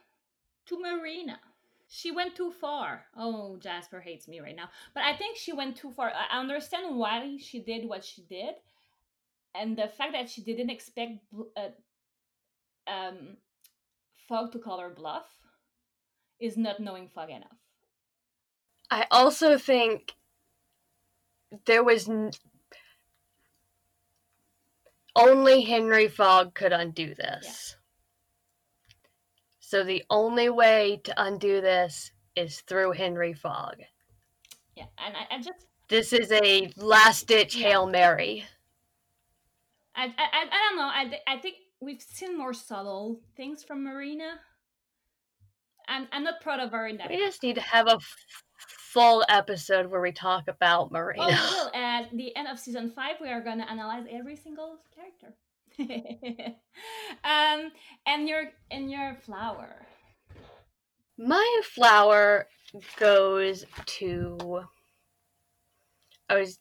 [0.65, 1.39] to Marina.
[1.87, 3.05] She went too far.
[3.15, 4.69] Oh, Jasper hates me right now.
[4.93, 6.11] But I think she went too far.
[6.11, 8.55] I understand why she did what she did.
[9.53, 11.19] And the fact that she didn't expect
[11.57, 11.69] uh,
[12.89, 13.37] um,
[14.27, 15.25] Fogg to call her bluff
[16.39, 17.59] is not knowing Fogg enough.
[18.89, 20.15] I also think
[21.65, 22.31] there was n-
[25.15, 27.75] only Henry Fogg could undo this.
[29.59, 33.77] So the only way to undo this is through Henry Fogg.
[34.75, 37.67] Yeah, and I, I just This is a last ditch Yeah.
[37.67, 38.45] Hail Mary.
[39.95, 40.83] I, I, I I don't know.
[40.83, 44.39] I, I think we've seen more subtle things from Marina.
[45.87, 47.09] I'm, I'm not proud of her in that.
[47.09, 48.15] We just need to have a f-
[48.93, 51.23] full episode where we talk about Marina.
[51.23, 51.71] Oh, we will.
[51.81, 55.33] At the end of season five, we are gonna analyze every single character.
[57.23, 57.71] um,
[58.05, 59.85] and your and your flower.
[61.17, 62.47] My flower
[62.97, 64.61] goes to.
[66.29, 66.59] I was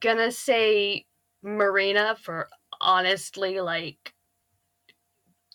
[0.00, 1.06] gonna say
[1.42, 2.48] Marina for
[2.80, 4.14] honestly, like,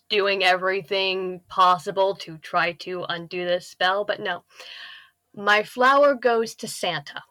[0.08, 4.44] doing everything possible to try to undo this spell, but no.
[5.34, 7.22] My flower goes to Santa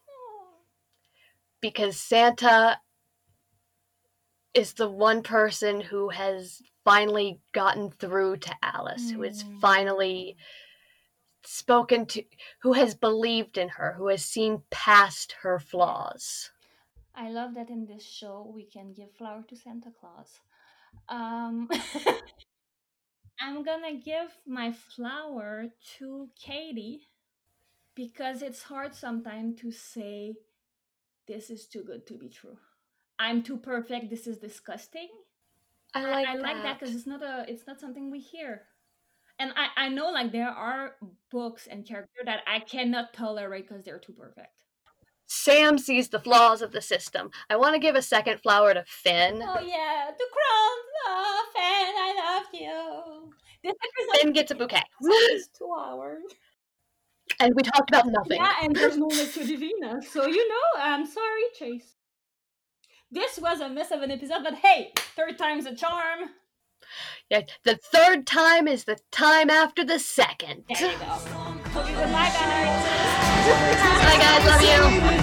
[1.61, 2.79] because Santa
[4.53, 9.59] is the one person who has finally gotten through to Alice, who has Mm.
[9.59, 10.37] finally
[11.43, 12.23] spoken to,
[12.61, 16.51] who has believed in her, who has seen past her flaws.
[17.13, 20.39] I love that in this show we can give flower to Santa Claus.
[21.09, 21.69] Um,
[23.39, 25.67] I'm gonna give my flower
[25.97, 27.07] to Kady
[27.95, 30.35] because it's hard sometimes to say
[31.27, 32.57] this is too good to be true.
[33.19, 34.09] I'm too perfect.
[34.09, 35.09] This is disgusting.
[35.93, 38.67] I I- like I like that because it's not a it's not something we hear.
[39.39, 40.97] And I, I know like there are
[41.31, 44.64] books and characters that I cannot tolerate because they're too perfect.
[45.27, 47.31] Sam sees the flaws of the system.
[47.49, 49.41] I want to give a second flower to Fen.
[49.41, 50.77] Oh yeah, the crown,
[51.07, 53.31] oh, Fen, I love you.
[53.63, 54.83] This episode Fen gets a bouquet.
[55.31, 56.21] is two hours.
[57.39, 58.37] and we talked about nothing.
[58.37, 61.95] Yeah, and there's no Lectio Divina, so you know, I'm sorry, Chase.
[63.11, 66.29] This was a mess of an episode, but hey, third time's a charm.
[67.29, 70.65] Yeah, the third time is the time after the second.
[70.69, 71.13] There you go.
[71.79, 73.24] Okay, goodbye, guys.
[73.45, 74.43] Bye, guys.
[74.47, 75.15] Love you.